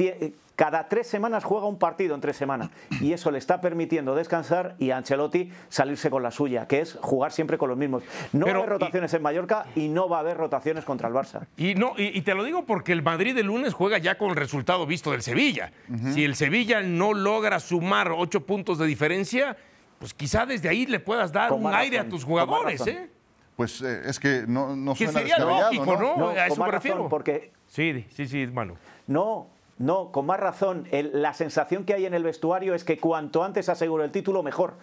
cada 0.56 0.88
tres 0.88 1.08
semanas 1.08 1.44
juega 1.44 1.66
un 1.66 1.80
partido 1.80 2.16
en 2.16 2.22
tres 2.22 2.38
semanas 2.38 2.70
y 3.02 3.14
eso 3.14 3.32
le 3.32 3.38
está 3.38 3.62
permitiendo 3.62 4.16
descansar 4.16 4.76
y 4.80 4.92
a 4.92 4.98
Ancelotti 4.98 5.52
salirse 5.70 6.10
con 6.10 6.24
la 6.24 6.32
suya, 6.32 6.68
que 6.68 6.82
es 6.82 6.98
jugar 7.02 7.32
siempre 7.32 7.58
con 7.58 7.70
los 7.70 7.78
mismos. 7.78 8.04
No 8.32 8.46
va 8.46 8.52
a 8.52 8.56
haber 8.56 8.70
rotaciones 8.70 9.14
en 9.14 9.22
Mallorca 9.22 9.66
y 9.76 9.88
no 9.88 10.08
va 10.08 10.18
a 10.18 10.20
haber 10.20 10.38
rotaciones 10.38 10.86
contra 10.86 11.08
el 11.08 11.14
Barça. 11.14 11.48
Y 11.58 11.76
no 11.76 11.94
y, 11.98 12.22
te 12.22 12.36
lo 12.36 12.44
digo 12.44 12.66
porque 12.66 12.92
el 12.92 13.02
Madrid 13.02 13.38
el 13.38 13.48
lunes 13.48 13.74
juega 13.74 13.98
ya 13.98 14.18
con 14.18 14.30
el 14.30 14.36
resultado 14.36 14.86
visto 14.86 15.12
del 15.12 15.22
Sevilla. 15.22 15.72
Si 16.14 16.24
el 16.24 16.36
Sevilla 16.36 16.82
no 16.82 17.14
logra 17.14 17.60
sumar 17.60 18.12
ocho 18.12 18.46
puntos 18.46 18.78
de 18.78 18.86
diferencia, 18.86 19.58
pues 20.00 20.14
quizá 20.14 20.46
desde 20.46 20.70
ahí 20.70 20.86
le 20.86 21.00
puedas 21.00 21.32
dar 21.32 21.52
un 21.52 21.74
aire 21.74 22.00
a 22.00 22.08
tus 22.08 22.24
jugadores, 22.24 22.86
¿eh? 22.88 23.10
Pues 23.56 23.82
eh, 23.82 24.02
es 24.06 24.20
que 24.20 24.46
no, 24.48 24.76
no 24.76 24.96
suena 24.96 25.14
sería 25.14 25.38
lógico, 25.38 25.96
¿no? 25.96 26.30
a 26.30 26.48
eso 26.48 26.64
me 26.64 26.72
refiero. 26.72 27.08
porque... 27.08 27.52
Sí, 27.68 28.06
sí, 28.10 28.28
sí, 28.28 28.42
hermano. 28.42 28.78
No, 29.08 29.48
no, 29.78 30.12
con 30.12 30.26
más 30.26 30.40
razón. 30.40 30.88
la 30.92 31.34
sensación 31.34 31.84
que 31.84 31.94
hay 31.94 32.06
en 32.06 32.14
el 32.14 32.24
vestuario 32.24 32.76
es 32.76 32.84
que 32.84 33.00
cuanto 33.00 33.44
antes 33.44 33.70
aseguro 33.70 34.04
el 34.04 34.12
título, 34.12 34.44
mejor. 34.44 34.76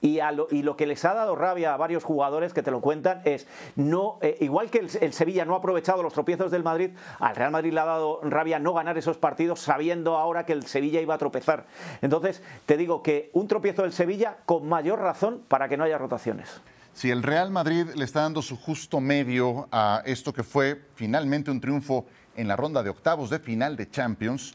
Y, 0.00 0.18
lo, 0.62 0.76
que 0.76 0.86
les 0.86 1.04
ha 1.04 1.14
dado 1.14 1.36
rabia 1.36 1.74
a 1.74 1.76
varios 1.76 2.02
jugadores 2.02 2.52
que 2.52 2.64
te 2.64 2.72
lo 2.72 2.80
cuentan 2.80 3.22
es, 3.24 3.46
no 3.76 4.18
eh, 4.20 4.36
igual 4.40 4.68
que 4.68 4.78
el, 4.78 5.12
Sevilla 5.12 5.44
no 5.44 5.54
ha 5.54 5.58
aprovechado 5.58 6.02
los 6.02 6.12
tropiezos 6.12 6.50
del 6.50 6.64
Madrid, 6.64 6.90
al 7.20 7.36
Real 7.36 7.52
Madrid 7.52 7.72
le 7.72 7.78
ha 7.78 7.84
dado 7.84 8.18
rabia 8.24 8.58
no 8.58 8.74
ganar 8.74 8.98
esos 8.98 9.16
partidos 9.16 9.60
sabiendo 9.60 10.16
ahora 10.16 10.44
que 10.44 10.54
el 10.54 10.66
Sevilla 10.66 11.00
iba 11.00 11.14
a 11.14 11.18
tropezar. 11.18 11.66
Entonces, 12.00 12.42
te 12.66 12.76
digo 12.76 13.04
que 13.04 13.30
un 13.32 13.46
tropiezo 13.46 13.82
del 13.82 13.92
Sevilla 13.92 14.38
con 14.44 14.68
mayor 14.68 14.98
razón 14.98 15.44
para 15.46 15.68
que 15.68 15.76
no 15.76 15.84
haya 15.84 15.98
rotaciones. 15.98 16.60
Si 16.94 17.10
el 17.10 17.22
Real 17.22 17.50
Madrid 17.50 17.86
le 17.94 18.04
está 18.04 18.20
dando 18.20 18.42
su 18.42 18.56
justo 18.56 19.00
medio 19.00 19.66
a 19.72 20.02
esto 20.04 20.32
que 20.32 20.42
fue 20.42 20.88
finalmente 20.94 21.50
un 21.50 21.60
triunfo 21.60 22.06
en 22.36 22.48
la 22.48 22.56
ronda 22.56 22.82
de 22.82 22.90
octavos 22.90 23.30
de 23.30 23.38
final 23.38 23.76
de 23.76 23.90
Champions, 23.90 24.54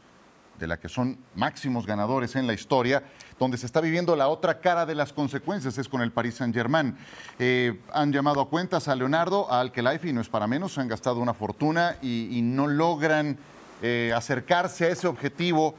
de 0.58 0.66
la 0.66 0.78
que 0.78 0.88
son 0.88 1.18
máximos 1.34 1.86
ganadores 1.86 2.36
en 2.36 2.46
la 2.46 2.52
historia, 2.52 3.02
donde 3.38 3.58
se 3.58 3.66
está 3.66 3.80
viviendo 3.80 4.16
la 4.16 4.28
otra 4.28 4.60
cara 4.60 4.86
de 4.86 4.94
las 4.94 5.12
consecuencias, 5.12 5.78
es 5.78 5.88
con 5.88 6.00
el 6.00 6.12
Paris 6.12 6.36
Saint-Germain. 6.36 6.96
Eh, 7.38 7.80
han 7.92 8.12
llamado 8.12 8.40
a 8.40 8.48
cuentas 8.48 8.88
a 8.88 8.94
Leonardo, 8.94 9.50
a 9.52 9.60
Alkelaifi, 9.60 10.10
y 10.10 10.12
no 10.12 10.20
es 10.20 10.28
para 10.28 10.46
menos, 10.46 10.78
han 10.78 10.88
gastado 10.88 11.20
una 11.20 11.34
fortuna 11.34 11.96
y, 12.02 12.40
no 12.42 12.66
logran 12.66 13.36
eh, 13.82 14.12
acercarse 14.14 14.86
a 14.86 14.88
ese 14.88 15.06
objetivo 15.06 15.74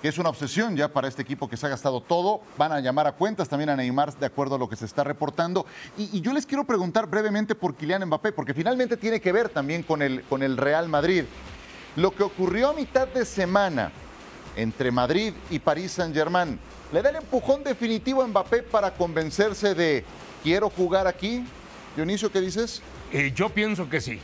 que 0.00 0.08
es 0.08 0.18
una 0.18 0.28
obsesión 0.28 0.76
ya 0.76 0.88
para 0.88 1.08
este 1.08 1.22
equipo 1.22 1.48
que 1.48 1.56
se 1.56 1.66
ha 1.66 1.70
gastado 1.70 2.00
todo. 2.00 2.40
Van 2.56 2.72
a 2.72 2.80
llamar 2.80 3.06
a 3.06 3.12
cuentas 3.12 3.48
también 3.48 3.70
a 3.70 3.76
Neymar 3.76 4.16
de 4.16 4.26
acuerdo 4.26 4.54
a 4.54 4.58
lo 4.58 4.68
que 4.68 4.76
se 4.76 4.84
está 4.84 5.04
reportando. 5.04 5.66
Y, 5.96 6.20
yo 6.20 6.32
les 6.32 6.46
quiero 6.46 6.64
preguntar 6.64 7.06
brevemente 7.06 7.54
por 7.54 7.74
Kylian 7.74 8.04
Mbappé, 8.06 8.32
porque 8.32 8.54
finalmente 8.54 8.96
tiene 8.96 9.20
que 9.20 9.32
ver 9.32 9.48
también 9.48 9.82
con 9.82 10.02
el, 10.02 10.22
con 10.24 10.42
el 10.42 10.56
Real 10.56 10.88
Madrid. 10.88 11.24
Lo 11.96 12.12
que 12.12 12.22
ocurrió 12.22 12.70
a 12.70 12.74
mitad 12.74 13.08
de 13.08 13.24
semana 13.24 13.90
entre 14.56 14.90
Madrid 14.90 15.32
y 15.50 15.58
París 15.58 15.92
Saint-Germain, 15.92 16.58
¿le 16.92 17.02
da 17.02 17.10
el 17.10 17.16
empujón 17.16 17.64
definitivo 17.64 18.22
a 18.22 18.26
Mbappé 18.26 18.62
para 18.62 18.94
convencerse 18.94 19.74
de 19.74 20.04
quiero 20.42 20.70
jugar 20.70 21.06
aquí? 21.06 21.44
Dionisio, 21.96 22.30
¿qué 22.30 22.40
dices? 22.40 22.82
Eh, 23.10 23.32
yo 23.34 23.48
pienso 23.48 23.88
que 23.88 24.00
sí. 24.00 24.20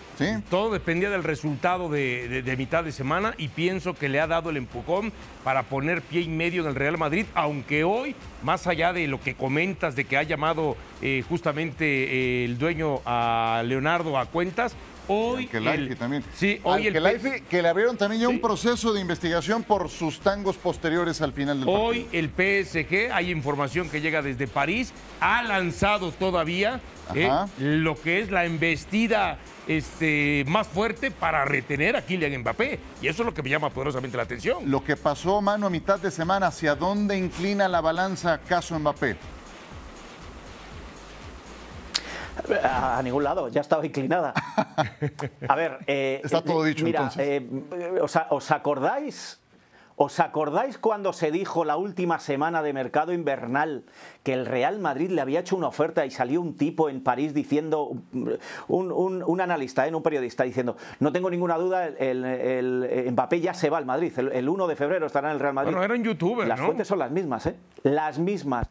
Todo 0.51 0.71
dependía 0.71 1.09
del 1.09 1.25
resultado 1.25 1.89
de, 1.89 2.55
mitad 2.59 2.85
de 2.85 2.93
semana 2.93 3.35
y 3.39 3.49
pienso 3.49 3.95
que 3.95 4.09
le 4.09 4.21
ha 4.21 4.27
dado 4.27 4.51
el 4.51 4.59
empujón 4.59 5.13
para 5.43 5.63
poner 5.63 6.03
pie 6.03 6.21
y 6.23 6.29
medio 6.29 6.63
en 6.63 6.69
el 6.69 6.75
Real 6.75 6.99
Madrid, 6.99 7.25
aunque 7.35 7.85
hoy, 7.85 8.15
más 8.43 8.67
allá 8.67 8.93
de 8.93 9.07
lo 9.07 9.21
que 9.21 9.35
comentas 9.35 9.97
de 9.97 10.05
que 10.05 10.19
ha 10.19 10.23
llamado 10.23 10.77
eh, 11.01 11.25
justamente 11.29 11.85
eh, 11.85 12.45
el 12.45 12.59
dueño 12.59 13.01
a 13.07 13.63
Leonardo 13.65 14.19
a 14.19 14.27
cuentas, 14.27 14.77
Hoy 15.09 15.49
el, 15.53 15.97
también. 15.97 16.25
Sí, 16.35 16.61
hoy 16.63 16.87
el 16.87 17.43
que 17.49 17.63
le 17.63 17.69
abrieron 17.69 17.97
también 17.97 18.23
ya 18.23 18.29
un 18.29 18.41
proceso 18.41 18.93
de 18.93 19.01
investigación 19.01 19.63
por 19.63 19.89
sus 19.89 20.21
tangos 20.21 20.57
posteriores 20.57 21.21
al 21.21 21.33
final 21.33 21.61
del 21.61 21.69
Hoy 21.69 22.07
el 22.13 22.29
PSG, 22.29 23.13
hay 23.13 23.31
información 23.31 23.91
que 23.91 24.01
llega 24.01 24.23
desde 24.23 24.47
París, 24.47 24.93
ha 25.21 25.43
lanzado 25.43 26.13
todavía 26.13 26.81
eh, 27.15 27.31
lo 27.59 28.01
que 28.01 28.21
es 28.21 28.31
la 28.31 28.45
embestida 28.45 29.39
este, 29.67 30.45
más 30.47 30.67
fuerte 30.67 31.11
para 31.11 31.45
retener 31.45 31.97
a 31.97 32.03
Kylian 32.03 32.41
Mbappé. 32.41 32.79
Y 33.03 33.09
eso 33.09 33.23
es 33.23 33.27
lo 33.27 33.35
que 33.35 33.43
me 33.43 33.51
llama 33.51 33.71
poderosamente 33.71 34.17
la 34.17 34.23
atención. 34.23 34.71
Lo 34.71 34.85
que 34.85 34.97
pasó, 34.97 35.41
mano, 35.41 35.67
a 35.67 35.71
mitad 35.71 35.99
de 35.99 36.11
semana, 36.11 36.49
¿hacia 36.49 36.75
dónde 36.75 37.17
inclina 37.17 37.69
la 37.69 37.81
balanza 37.81 38.39
caso 38.39 38.79
Mbappé? 38.79 39.17
A, 42.63 43.01
ningún 43.03 43.25
lado, 43.25 43.49
ya 43.49 43.61
estaba 43.61 43.85
inclinada. 43.85 44.35
A 45.49 45.55
ver, 45.55 45.79
eh, 45.87 46.21
está 46.25 46.43
todo 46.43 46.65
dicho 46.65 46.85
mira, 46.85 47.11
eh, 47.19 47.47
¿os, 48.01 48.51
acordáis? 48.51 49.41
¿Os 49.97 50.19
acordáis 50.19 50.77
cuando 50.77 51.13
se 51.13 51.31
dijo 51.31 51.65
la 51.65 51.77
última 51.77 52.19
semana 52.19 52.63
de 52.63 52.73
mercado 52.73 53.13
invernal 53.13 53.85
que 54.25 54.33
el 54.33 54.45
Real 54.45 54.81
Madrid 54.81 55.11
le 55.11 55.21
había 55.21 55.41
hecho 55.41 55.57
una 55.57 55.69
oferta 55.69 56.05
y 56.05 56.11
salió 56.11 56.41
un 56.41 56.57
tipo 56.57 56.89
en 56.89 57.01
París 57.01 57.33
diciendo, 57.33 57.93
un, 58.67 59.41
analista, 59.41 59.87
¿eh? 59.87 59.95
un 59.95 60.03
periodista, 60.03 60.43
diciendo, 60.43 60.77
no 60.99 61.13
tengo 61.13 61.31
ninguna 61.31 61.57
duda, 61.59 61.87
el, 61.87 63.09
Mbappé 63.13 63.41
ya 63.41 63.55
se 63.55 63.71
va 63.71 63.79
al 63.79 63.87
Madrid, 63.87 64.13
el, 64.19 64.49
1 64.49 64.67
de 64.67 64.75
febrero 64.75 65.07
estará 65.07 65.29
en 65.29 65.35
el 65.35 65.41
Real 65.41 65.55
Madrid. 65.55 65.71
Bueno, 65.71 65.85
era 65.85 65.95
un 65.95 66.03
youtuber, 66.03 66.49
Las 66.49 66.61
fuentes 66.61 66.89
son 66.89 66.99
las 66.99 67.13
mismas, 67.13 67.47
¿eh? 67.47 67.55
Las 67.85 68.19
mismas. 68.19 68.69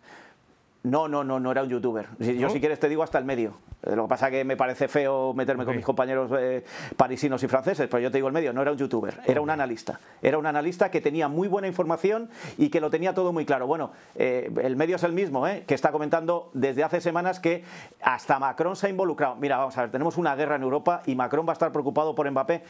No, 0.83 1.07
no, 1.07 1.23
no, 1.23 1.39
no 1.39 1.51
era 1.51 1.63
un 1.63 1.69
youtuber. 1.69 2.07
Yo 2.19 2.49
si 2.49 2.59
quieres 2.59 2.79
te 2.79 2.89
digo 2.89 3.03
hasta 3.03 3.17
el 3.17 3.23
medio. 3.23 3.53
Eh, 3.83 3.95
lo 3.95 4.03
que 4.03 4.09
pasa 4.09 4.27
es 4.27 4.33
que 4.33 4.43
me 4.43 4.57
parece 4.57 4.87
feo 4.87 5.33
meterme 5.33 5.65
con 5.65 5.75
mis 5.75 5.85
compañeros 5.85 6.31
eh, 6.37 6.63
parisinos 6.97 7.41
y 7.43 7.47
franceses, 7.47 7.87
pero 7.89 8.01
yo 8.01 8.11
te 8.11 8.17
digo 8.17 8.27
el 8.27 8.33
medio, 8.33 8.53
no 8.53 8.61
era 8.61 8.71
un 8.71 8.77
youtuber, 8.77 9.19
era 9.25 9.41
un 9.41 9.49
analista. 9.49 9.99
Era 10.21 10.37
un 10.37 10.45
analista 10.45 10.89
que 10.91 11.01
tenía 11.01 11.27
muy 11.27 11.47
buena 11.47 11.67
información 11.67 12.29
y 12.57 12.69
que 12.69 12.81
lo 12.81 12.89
tenía 12.89 13.13
todo 13.13 13.31
muy 13.33 13.45
claro. 13.45 13.67
Bueno, 13.67 13.91
eh, 14.15 14.51
el 14.61 14.75
medio 14.75 14.95
es 14.95 15.03
el 15.03 15.13
mismo, 15.13 15.45
que 15.65 15.73
está 15.73 15.91
comentando 15.91 16.49
desde 16.53 16.83
hace 16.83 17.01
semanas 17.01 17.39
que 17.39 17.63
hasta 18.01 18.39
Macron 18.39 18.75
se 18.75 18.87
ha 18.87 18.89
involucrado. 18.89 19.35
Mira, 19.35 19.57
vamos 19.57 19.77
a 19.77 19.81
ver, 19.81 19.91
tenemos 19.91 20.17
una 20.17 20.35
guerra 20.35 20.55
en 20.55 20.63
Europa 20.63 21.01
y 21.05 21.15
Macron 21.15 21.45
va 21.45 21.51
a 21.51 21.53
estar 21.53 21.71
preocupado 21.71 22.15
por 22.15 22.29
Mbappé. 22.29 22.63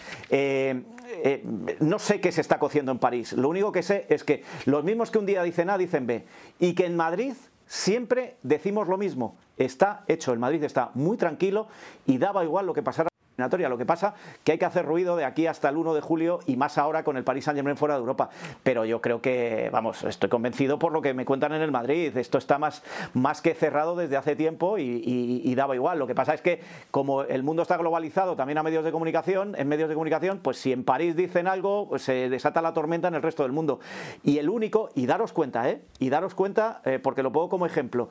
no 1.80 2.00
sé 2.00 2.22
qué 2.22 2.32
se 2.32 2.42
está 2.42 2.60
cociendo 2.60 2.92
en 2.92 3.00
París. 3.00 3.34
Lo 3.34 3.50
único 3.50 3.72
que 3.72 3.84
sé 3.84 4.06
es 4.10 4.24
que 4.24 4.44
los 4.66 4.84
mismos 4.84 5.12
que 5.12 5.18
un 5.20 5.26
día 5.26 5.44
dicen 5.44 5.70
A 5.70 5.78
dicen 5.78 6.08
B 6.08 6.26
y 6.60 6.74
que 6.74 6.86
en 6.86 6.96
Madrid 6.96 7.34
siempre 7.74 8.38
decimos 8.44 8.88
lo 8.88 8.98
mismo. 9.00 9.36
Está 9.58 10.04
hecho, 10.08 10.32
el 10.32 10.38
Madrid 10.38 10.64
está 10.64 10.92
muy 10.94 11.18
tranquilo 11.18 11.68
y 12.06 12.20
daba 12.20 12.44
igual 12.44 12.68
lo 12.68 12.74
que 12.74 12.84
pasara 12.84 13.10
lo 13.38 13.78
que 13.78 13.86
pasa 13.86 14.14
que 14.44 14.54
hay 14.54 14.58
que 14.58 14.66
hacer 14.66 14.86
ruido 14.86 15.16
de 15.16 15.26
aquí 15.26 15.48
hasta 15.48 15.70
el 15.70 15.78
1 15.78 15.94
de 15.94 16.02
julio 16.02 16.40
y 16.46 16.56
más 16.56 16.78
ahora 16.78 17.04
con 17.04 17.18
el 17.18 17.24
Paris 17.24 17.46
Saint-Germain 17.46 17.78
fuera 17.78 17.96
de 17.96 18.02
Europa. 18.02 18.30
Pero 18.62 18.86
yo 18.86 19.02
creo 19.02 19.22
que, 19.22 19.70
vamos, 19.72 20.04
estoy 20.04 20.30
convencido 20.30 20.78
por 20.78 20.92
lo 20.92 21.02
que 21.02 21.14
me 21.14 21.26
cuentan 21.26 21.54
en 21.54 21.62
el 21.62 21.72
Madrid. 21.72 22.16
Esto 22.16 22.38
está 22.38 22.60
más, 22.60 22.84
más 23.14 23.42
que 23.42 23.54
cerrado 23.56 23.96
desde 23.96 24.18
hace 24.18 24.36
tiempo 24.36 24.78
y, 24.78 25.54
daba 25.56 25.76
igual. 25.76 26.00
Lo 26.00 26.08
que 26.08 26.16
pasa 26.16 26.34
es 26.34 26.42
que 26.42 26.62
como 26.90 27.24
el 27.24 27.44
mundo 27.44 27.62
está 27.62 27.78
globalizado 27.78 28.36
también 28.36 28.58
a 28.58 28.64
medios 28.64 28.84
de 28.84 28.92
comunicación, 28.92 29.56
en 29.58 29.68
medios 29.68 29.88
de 29.88 29.94
comunicación, 29.94 30.40
pues 30.40 30.58
si 30.58 30.72
en 30.72 30.84
París 30.84 31.16
dicen 31.16 31.48
algo, 31.48 31.98
se 32.00 32.28
desata 32.30 32.62
la 32.62 32.74
tormenta 32.74 33.08
en 33.08 33.16
el 33.16 33.22
resto 33.22 33.44
del 33.44 33.52
mundo. 33.52 33.80
Y 34.24 34.40
el 34.40 34.50
único, 34.50 34.90
y 34.96 35.06
daros 35.06 35.32
cuenta, 35.32 35.70
¿eh? 35.70 35.82
Y 36.00 36.10
daros 36.10 36.34
cuenta, 36.34 36.82
eh, 36.86 37.00
porque 37.02 37.22
lo 37.22 37.32
pongo 37.32 37.50
como 37.50 37.66
ejemplo, 37.68 38.10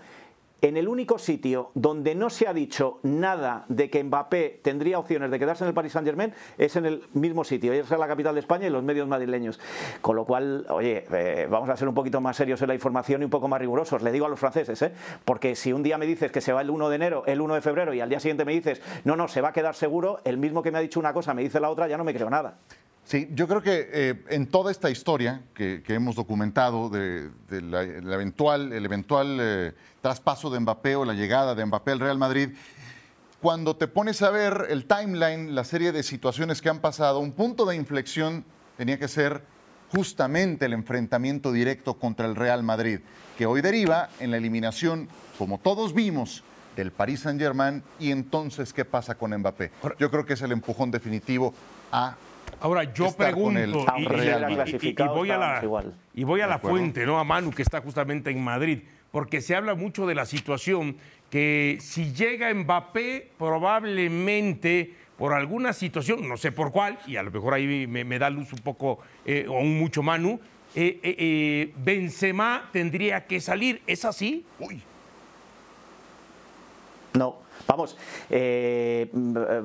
en 0.62 0.76
el 0.76 0.86
único 0.86 1.18
sitio 1.18 1.72
donde 1.74 2.14
no 2.14 2.30
se 2.30 2.46
ha 2.46 2.54
dicho 2.54 3.00
nada 3.02 3.64
de 3.68 3.90
que 3.90 4.02
Mbappé 4.02 4.60
tendría 4.62 4.98
opciones 4.98 5.30
de 5.32 5.38
quedarse 5.38 5.64
en 5.64 5.68
el 5.68 5.74
Paris 5.74 5.92
Saint 5.92 6.06
Germain 6.06 6.32
es 6.56 6.76
en 6.76 6.86
el 6.86 7.02
mismo 7.12 7.42
sitio, 7.42 7.72
es 7.72 7.90
la 7.90 8.06
capital 8.06 8.34
de 8.34 8.40
España 8.40 8.68
y 8.68 8.70
los 8.70 8.84
medios 8.84 9.08
madrileños. 9.08 9.58
Con 10.00 10.14
lo 10.14 10.24
cual, 10.24 10.64
oye, 10.70 11.04
eh, 11.12 11.48
vamos 11.50 11.68
a 11.68 11.76
ser 11.76 11.88
un 11.88 11.94
poquito 11.94 12.20
más 12.20 12.36
serios 12.36 12.62
en 12.62 12.68
la 12.68 12.74
información 12.74 13.22
y 13.22 13.24
un 13.24 13.30
poco 13.30 13.48
más 13.48 13.60
rigurosos. 13.60 14.02
Le 14.02 14.12
digo 14.12 14.26
a 14.26 14.28
los 14.28 14.38
franceses, 14.38 14.80
¿eh? 14.82 14.92
porque 15.24 15.56
si 15.56 15.72
un 15.72 15.82
día 15.82 15.98
me 15.98 16.06
dices 16.06 16.30
que 16.30 16.40
se 16.40 16.52
va 16.52 16.60
el 16.60 16.70
1 16.70 16.88
de 16.88 16.96
enero, 16.96 17.24
el 17.26 17.40
1 17.40 17.54
de 17.54 17.60
febrero 17.60 17.92
y 17.92 18.00
al 18.00 18.08
día 18.08 18.20
siguiente 18.20 18.44
me 18.44 18.52
dices, 18.52 18.80
no, 19.04 19.16
no, 19.16 19.26
se 19.26 19.40
va 19.40 19.48
a 19.48 19.52
quedar 19.52 19.74
seguro, 19.74 20.20
el 20.24 20.38
mismo 20.38 20.62
que 20.62 20.70
me 20.70 20.78
ha 20.78 20.80
dicho 20.80 21.00
una 21.00 21.12
cosa 21.12 21.34
me 21.34 21.42
dice 21.42 21.58
la 21.58 21.70
otra, 21.70 21.88
ya 21.88 21.98
no 21.98 22.04
me 22.04 22.14
creo 22.14 22.30
nada. 22.30 22.58
Sí, 23.04 23.28
yo 23.34 23.48
creo 23.48 23.62
que 23.62 23.88
eh, 23.92 24.24
en 24.28 24.46
toda 24.46 24.70
esta 24.70 24.88
historia 24.88 25.42
que, 25.54 25.82
hemos 25.88 26.14
documentado 26.14 26.88
de, 26.88 27.30
la, 27.50 27.82
eventual, 27.82 28.72
el 28.72 28.84
eventual 28.84 29.38
eh, 29.40 29.72
traspaso 30.00 30.50
de 30.50 30.60
Mbappé 30.60 30.96
o 30.96 31.04
la 31.04 31.12
llegada 31.12 31.54
de 31.54 31.66
Mbappé 31.66 31.92
al 31.92 32.00
Real 32.00 32.18
Madrid, 32.18 32.50
cuando 33.40 33.76
te 33.76 33.88
pones 33.88 34.22
a 34.22 34.30
ver 34.30 34.66
el 34.70 34.86
timeline, 34.86 35.54
la 35.54 35.64
serie 35.64 35.90
de 35.90 36.04
situaciones 36.04 36.62
que 36.62 36.68
han 36.68 36.78
pasado, 36.78 37.18
un 37.18 37.32
punto 37.32 37.66
de 37.66 37.74
inflexión 37.74 38.44
tenía 38.76 38.98
que 38.98 39.08
ser 39.08 39.42
justamente 39.90 40.66
el 40.66 40.72
enfrentamiento 40.72 41.52
directo 41.52 41.94
contra 41.94 42.26
el 42.26 42.36
Real 42.36 42.62
Madrid, 42.62 43.00
que 43.36 43.46
hoy 43.46 43.60
deriva 43.60 44.08
en 44.20 44.30
la 44.30 44.36
eliminación, 44.36 45.08
como 45.38 45.58
todos 45.58 45.92
vimos, 45.92 46.44
del 46.76 46.92
Paris 46.92 47.20
Saint-Germain 47.20 47.82
y 47.98 48.10
entonces 48.10 48.72
qué 48.72 48.84
pasa 48.84 49.16
con 49.16 49.36
Mbappé. 49.36 49.72
Yo 49.98 50.10
creo 50.10 50.24
que 50.24 50.32
es 50.34 50.42
el 50.42 50.52
empujón 50.52 50.90
definitivo 50.90 51.52
a 51.90 52.16
Ahora 52.60 52.84
yo 52.92 53.12
pregunto 53.12 53.84
y, 53.98 54.04
voy 54.06 55.30
a 55.30 55.36
la, 55.36 55.84
y 56.14 56.24
voy 56.24 56.40
a 56.40 56.46
la 56.46 56.58
fuente, 56.58 57.04
¿no? 57.04 57.18
A 57.18 57.24
Manu, 57.24 57.50
que 57.50 57.62
está 57.62 57.80
justamente 57.80 58.30
en 58.30 58.42
Madrid, 58.42 58.80
porque 59.10 59.40
se 59.40 59.56
habla 59.56 59.74
mucho 59.74 60.06
de 60.06 60.14
la 60.14 60.26
situación 60.26 60.96
que 61.28 61.78
si 61.80 62.12
llega 62.12 62.52
Mbappé, 62.54 63.30
probablemente 63.36 64.94
por 65.16 65.32
alguna 65.32 65.72
situación, 65.72 66.28
no 66.28 66.36
sé 66.36 66.52
por 66.52 66.72
cuál, 66.72 66.98
y 67.06 67.16
a 67.16 67.22
lo 67.22 67.30
mejor 67.30 67.54
ahí 67.54 67.86
me, 67.86 68.18
da 68.18 68.30
luz 68.30 68.52
un 68.52 68.58
poco 68.60 68.98
eh, 69.24 69.46
o 69.48 69.54
un 69.54 69.78
mucho 69.78 70.02
Manu, 70.02 70.40
eh, 70.74 70.98
eh, 71.02 71.72
Benzema 71.76 72.68
tendría 72.72 73.26
que 73.26 73.40
salir. 73.40 73.82
¿Es 73.86 74.04
así? 74.04 74.44
Uy. 74.58 74.82
No. 77.14 77.36
Vamos, 77.66 77.96
eh, 78.30 79.10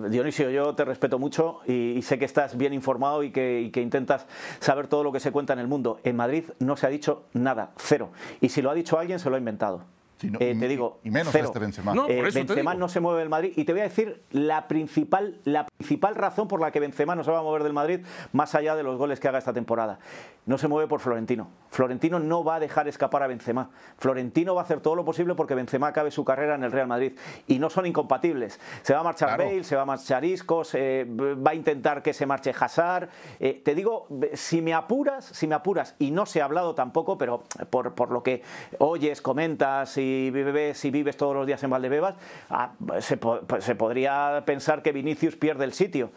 Dionisio, 0.10 0.50
yo 0.50 0.76
te 0.76 0.86
respeto 0.86 1.20
mucho 1.20 1.60
y, 1.66 2.02
sé 2.02 2.18
que 2.20 2.26
estás 2.26 2.58
bien 2.58 2.74
informado 2.74 3.24
y 3.24 3.32
que, 3.32 3.72
intentas 3.76 4.26
saber 4.60 4.88
todo 4.88 5.04
lo 5.04 5.12
que 5.12 5.20
se 5.20 5.32
cuenta 5.32 5.54
en 5.54 5.60
el 5.60 5.68
mundo. 5.68 6.00
En 6.04 6.16
Madrid 6.16 6.46
no 6.60 6.78
se 6.78 6.88
ha 6.88 6.90
dicho 6.90 7.26
nada, 7.34 7.72
cero. 7.78 8.10
Y 8.42 8.50
si 8.50 8.62
lo 8.62 8.70
ha 8.70 8.74
dicho 8.74 8.98
alguien, 8.98 9.20
se 9.20 9.30
lo 9.30 9.36
ha 9.36 9.40
inventado. 9.40 9.97
Eh, 10.22 10.56
te 10.60 10.68
digo, 10.68 11.00
y 11.04 11.12
menos 11.12 11.34
este 11.34 11.60
Benzema. 11.60 11.94
No, 11.94 12.08
eh, 12.08 12.22
Benzema 12.34 12.74
no 12.74 12.90
se 12.90 13.00
mueve 13.00 13.20
del 13.20 13.30
Madrid. 13.30 13.54
Y 13.56 13.66
te 13.66 13.72
voy 13.72 13.82
a 13.82 13.84
decir 13.84 14.24
la 14.32 14.68
principal, 14.68 15.40
la 15.44 15.66
principal 15.66 16.16
razón 16.16 16.48
por 16.48 16.60
la 16.60 16.72
que 16.72 16.80
Benzema 16.80 17.16
no 17.16 17.24
se 17.24 17.32
va 17.32 17.40
a 17.40 17.44
mover 17.44 17.64
del 17.64 17.74
Madrid, 17.74 18.02
más 18.34 18.56
allá 18.56 18.76
de 18.76 18.84
los 18.84 18.98
goles 18.98 19.20
que 19.20 19.28
haga 19.28 19.38
esta 19.38 19.54
temporada. 19.54 20.00
No 20.46 20.58
se 20.58 20.68
mueve 20.68 20.88
por 20.88 21.02
Florentino. 21.02 21.50
Florentino 21.70 22.20
no 22.20 22.44
va 22.44 22.56
a 22.56 22.60
dejar 22.60 22.88
escapar 22.88 23.22
a 23.22 23.28
Benzema. 23.28 23.70
Florentino 23.98 24.56
va 24.56 24.62
a 24.62 24.64
hacer 24.64 24.80
todo 24.80 24.96
lo 24.96 25.06
posible 25.06 25.36
porque 25.36 25.54
Benzema 25.54 25.88
acabe 25.88 26.10
su 26.10 26.24
carrera 26.26 26.56
en 26.56 26.64
el 26.64 26.72
Real 26.72 26.88
Madrid. 26.88 27.14
Y 27.48 27.60
no 27.60 27.70
son 27.70 27.86
incompatibles. 27.86 28.60
Se 28.82 28.94
va 28.94 29.02
a 29.02 29.04
marchar 29.04 29.38
Bale, 29.38 29.64
se 29.64 29.76
va 29.76 29.84
a 29.84 29.86
marchar 29.86 30.24
Isco, 30.26 30.64
va 30.64 31.52
a 31.52 31.56
intentar 31.56 32.02
que 32.02 32.14
se 32.14 32.26
marche 32.26 32.54
Hazard. 32.58 33.10
Eh, 33.40 33.62
te 33.64 33.76
digo, 33.76 34.08
si 34.34 34.62
me 34.62 34.74
apuras, 34.74 35.26
si 35.26 35.48
me 35.48 35.56
apuras, 35.56 35.96
y 36.00 36.12
no 36.12 36.26
se 36.26 36.42
ha 36.42 36.46
hablado 36.46 36.74
tampoco, 36.74 37.18
pero 37.18 37.44
por, 37.70 37.94
por 37.94 38.12
lo 38.12 38.24
que 38.24 38.42
oyes, 38.80 39.22
comentas 39.22 39.98
y 39.98 40.07
vives, 40.32 40.78
si 40.78 40.92
vives 40.92 41.18
todos 41.18 41.36
los 41.36 41.48
días 41.48 41.62
en 41.64 41.70
Valdebebas, 41.70 42.16
ah, 42.50 42.72
se, 43.00 43.18
pues 43.18 43.64
se 43.64 43.76
podría 43.76 44.44
pensar 44.46 44.82
que 44.82 44.92
Vinicius 44.92 45.36
pierde 45.36 45.66
el 45.66 45.74
sitio. 45.74 46.12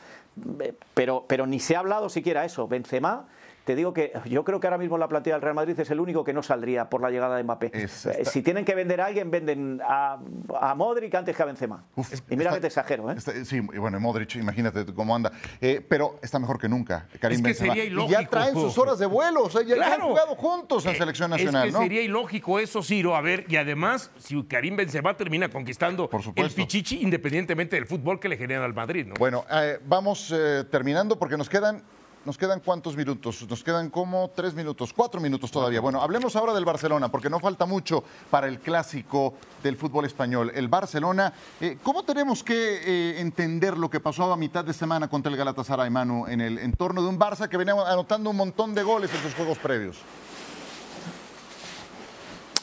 Pero, 0.94 1.24
pero 1.26 1.46
ni 1.46 1.60
se 1.60 1.76
ha 1.76 1.80
hablado 1.80 2.08
siquiera 2.08 2.44
eso. 2.44 2.68
Benzema 2.68 3.26
te 3.70 3.76
digo 3.76 3.94
que 3.94 4.12
yo 4.24 4.42
creo 4.42 4.58
que 4.58 4.66
ahora 4.66 4.78
mismo 4.78 4.98
la 4.98 5.06
plantilla 5.06 5.36
del 5.36 5.42
Real 5.42 5.54
Madrid 5.54 5.78
es 5.78 5.88
el 5.92 6.00
único 6.00 6.24
que 6.24 6.32
no 6.32 6.42
saldría 6.42 6.90
por 6.90 7.00
la 7.00 7.08
llegada 7.08 7.36
de 7.36 7.44
Mbappé. 7.44 7.70
Eh, 7.72 7.86
si 8.24 8.42
tienen 8.42 8.64
que 8.64 8.74
vender 8.74 9.00
a 9.00 9.06
alguien, 9.06 9.30
venden 9.30 9.80
a, 9.80 10.18
a 10.60 10.74
Modric 10.74 11.14
antes 11.14 11.36
que 11.36 11.42
a 11.44 11.46
Benzema. 11.46 11.84
y 12.28 12.36
mira 12.36 12.52
que 12.52 12.58
te 12.58 12.66
exagero, 12.66 13.08
¿eh? 13.12 13.16
sí, 13.44 13.60
bueno, 13.60 14.00
Modric, 14.00 14.34
imagínate 14.34 14.84
cómo 14.92 15.14
anda. 15.14 15.30
Eh, 15.60 15.86
pero 15.88 16.18
está 16.20 16.40
mejor 16.40 16.58
que 16.58 16.68
nunca, 16.68 17.06
Karim 17.20 17.46
es 17.46 17.58
que 17.58 17.64
Sería 17.66 17.84
ilógico. 17.84 18.20
Y 18.20 18.24
ya 18.24 18.28
traen 18.28 18.54
sus 18.54 18.76
horas 18.76 18.98
de 18.98 19.06
vuelo, 19.06 19.44
o 19.44 19.50
sea, 19.50 19.62
ya, 19.62 19.94
han 19.94 20.00
jugado 20.00 20.34
juntos 20.34 20.84
en 20.86 20.96
eh, 20.96 20.98
selección 20.98 21.30
nacional, 21.30 21.68
es 21.68 21.74
que 21.76 21.80
sería 21.80 22.02
ilógico 22.02 22.58
eso, 22.58 22.82
Ciro. 22.82 23.14
A 23.14 23.20
ver, 23.20 23.46
y 23.48 23.54
además, 23.54 24.10
si 24.18 24.42
Karim 24.42 24.74
Benzema 24.74 25.16
termina 25.16 25.48
conquistando 25.48 26.10
el 26.34 26.50
pichichi, 26.50 27.02
independientemente 27.02 27.76
del 27.76 27.86
fútbol 27.86 28.18
que 28.18 28.28
le 28.28 28.36
genera 28.36 28.64
al 28.64 28.74
Madrid, 28.74 29.06
¿no? 29.06 29.14
Bueno, 29.16 29.44
vamos 29.86 30.34
terminando 30.72 31.16
porque 31.16 31.36
nos 31.36 31.48
quedan 31.48 31.84
nos 32.24 32.36
quedan 32.36 32.60
cuántos 32.60 32.96
minutos? 32.96 33.46
Nos 33.48 33.64
quedan 33.64 33.90
como 33.90 34.30
tres 34.34 34.54
minutos, 34.54 34.92
cuatro 34.92 35.20
minutos 35.20 35.50
todavía. 35.50 35.80
Bueno, 35.80 36.02
hablemos 36.02 36.36
ahora 36.36 36.52
del 36.52 36.64
Barcelona, 36.64 37.10
porque 37.10 37.30
no 37.30 37.40
falta 37.40 37.66
mucho 37.66 38.04
para 38.30 38.46
el 38.46 38.60
clásico 38.60 39.34
del 39.62 39.76
fútbol 39.76 40.04
español. 40.04 40.52
El 40.54 40.68
Barcelona, 40.68 41.32
eh, 41.60 41.78
¿cómo 41.82 42.02
tenemos 42.04 42.44
que 42.44 42.54
eh, 42.54 43.20
entender 43.20 43.78
lo 43.78 43.88
que 43.88 44.00
pasó 44.00 44.32
a 44.32 44.36
mitad 44.36 44.64
de 44.64 44.72
semana 44.72 45.08
contra 45.08 45.30
el 45.30 45.38
Galatasaray, 45.38 45.90
Manu, 45.90 46.26
en 46.26 46.40
el 46.40 46.58
entorno 46.58 47.02
de 47.02 47.08
un 47.08 47.18
Barça 47.18 47.48
que 47.48 47.56
venía 47.56 47.74
anotando 47.74 48.30
un 48.30 48.36
montón 48.36 48.74
de 48.74 48.82
goles 48.82 49.12
en 49.14 49.22
sus 49.22 49.34
juegos 49.34 49.58
previos? 49.58 49.96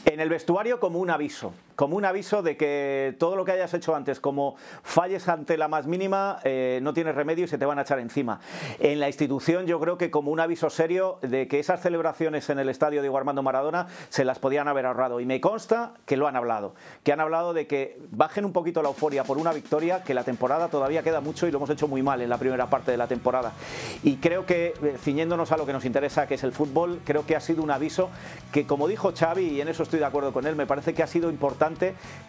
En 0.05 0.19
el 0.19 0.29
vestuario 0.29 0.79
como 0.79 0.99
un 0.99 1.09
aviso 1.09 1.53
como 1.77 1.95
un 1.95 2.05
aviso 2.05 2.41
de 2.41 2.57
que 2.57 3.15
todo 3.19 3.35
lo 3.35 3.45
que 3.45 3.51
hayas 3.51 3.71
hecho 3.75 3.95
antes, 3.95 4.19
como 4.19 4.55
falles 4.81 5.29
ante 5.29 5.57
la 5.57 5.67
más 5.67 5.85
mínima, 5.85 6.39
eh, 6.43 6.79
no 6.81 6.91
tienes 6.91 7.13
remedio 7.13 7.45
y 7.45 7.47
se 7.47 7.59
te 7.59 7.67
van 7.67 7.77
a 7.77 7.83
echar 7.83 7.99
encima. 7.99 8.39
En 8.79 8.99
la 8.99 9.07
institución 9.07 9.67
yo 9.67 9.79
creo 9.79 9.95
que 9.95 10.09
como 10.09 10.31
un 10.31 10.39
aviso 10.39 10.71
serio 10.71 11.19
de 11.21 11.47
que 11.47 11.59
esas 11.59 11.79
celebraciones 11.79 12.49
en 12.49 12.57
el 12.57 12.69
estadio 12.69 13.03
de 13.03 13.15
Armando 13.15 13.43
Maradona 13.43 13.85
se 14.09 14.25
las 14.25 14.39
podían 14.39 14.67
haber 14.67 14.87
ahorrado. 14.87 15.19
Y 15.19 15.27
me 15.27 15.39
consta 15.39 15.93
que 16.07 16.17
lo 16.17 16.27
han 16.27 16.35
hablado, 16.35 16.73
que 17.03 17.13
han 17.13 17.19
hablado 17.19 17.53
de 17.53 17.67
que 17.67 17.99
bajen 18.09 18.43
un 18.43 18.53
poquito 18.53 18.81
la 18.81 18.89
euforia 18.89 19.23
por 19.23 19.37
una 19.37 19.53
victoria, 19.53 20.03
que 20.03 20.15
la 20.15 20.23
temporada 20.23 20.69
todavía 20.69 21.03
queda 21.03 21.21
mucho 21.21 21.45
y 21.47 21.51
lo 21.51 21.59
hemos 21.59 21.69
hecho 21.69 21.87
muy 21.87 22.01
mal 22.01 22.21
en 22.23 22.29
la 22.29 22.39
primera 22.39 22.71
parte 22.71 22.89
de 22.89 22.97
la 22.97 23.07
temporada. 23.07 23.53
Y 24.01 24.15
creo 24.15 24.47
que, 24.47 24.73
eh, 24.81 24.97
ciñéndonos 24.99 25.51
a 25.51 25.57
lo 25.57 25.67
que 25.67 25.73
nos 25.73 25.85
interesa, 25.85 26.25
que 26.25 26.33
es 26.33 26.43
el 26.43 26.53
fútbol, 26.53 27.01
creo 27.05 27.27
que 27.27 27.35
ha 27.35 27.39
sido 27.39 27.61
un 27.61 27.69
aviso 27.69 28.09
que, 28.51 28.65
como 28.65 28.87
dijo 28.87 29.13
Xavi, 29.15 29.45
y 29.45 29.61
en 29.61 29.67
eso 29.67 29.83
estoy 29.83 29.99
de 29.99 30.05
acuerdo 30.05 30.33
con 30.33 30.47
él, 30.47 30.55
me 30.55 30.65
parece 30.65 30.95
que 30.95 31.03
ha 31.03 31.07
sido 31.07 31.29
importante 31.29 31.66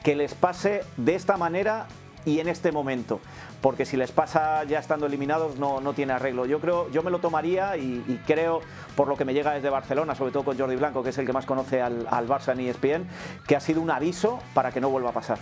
que 0.02 0.16
les 0.16 0.34
pase 0.34 0.82
de 0.96 1.14
esta 1.14 1.36
manera 1.36 1.86
y 2.24 2.40
en 2.40 2.48
este 2.48 2.72
momento, 2.72 3.20
porque 3.60 3.86
si 3.86 3.96
les 3.96 4.12
pasa 4.12 4.64
ya 4.64 4.78
estando 4.78 5.06
eliminados 5.06 5.56
no, 5.56 5.80
no 5.80 5.94
tiene 5.94 6.12
arreglo. 6.12 6.46
Yo 6.46 6.60
creo, 6.60 6.90
yo 6.90 7.02
me 7.02 7.10
lo 7.10 7.20
tomaría 7.20 7.76
y, 7.76 8.20
creo, 8.26 8.60
por 8.96 9.08
lo 9.08 9.16
que 9.16 9.24
me 9.24 9.34
llega 9.34 9.52
desde 9.52 9.70
Barcelona, 9.70 10.14
sobre 10.14 10.32
todo 10.32 10.44
con 10.44 10.58
Jordi 10.58 10.76
Blanco, 10.76 11.02
que 11.02 11.10
es 11.10 11.18
el 11.18 11.26
que 11.26 11.32
más 11.32 11.46
conoce 11.46 11.80
al, 11.80 12.06
al 12.10 12.28
Barça 12.28 12.52
en 12.52 12.60
ESPN, 12.60 13.08
que 13.46 13.56
ha 13.56 13.60
sido 13.60 13.80
un 13.80 13.90
aviso 13.90 14.40
para 14.54 14.72
que 14.72 14.80
no 14.80 14.90
vuelva 14.90 15.10
a 15.10 15.14
pasar 15.14 15.38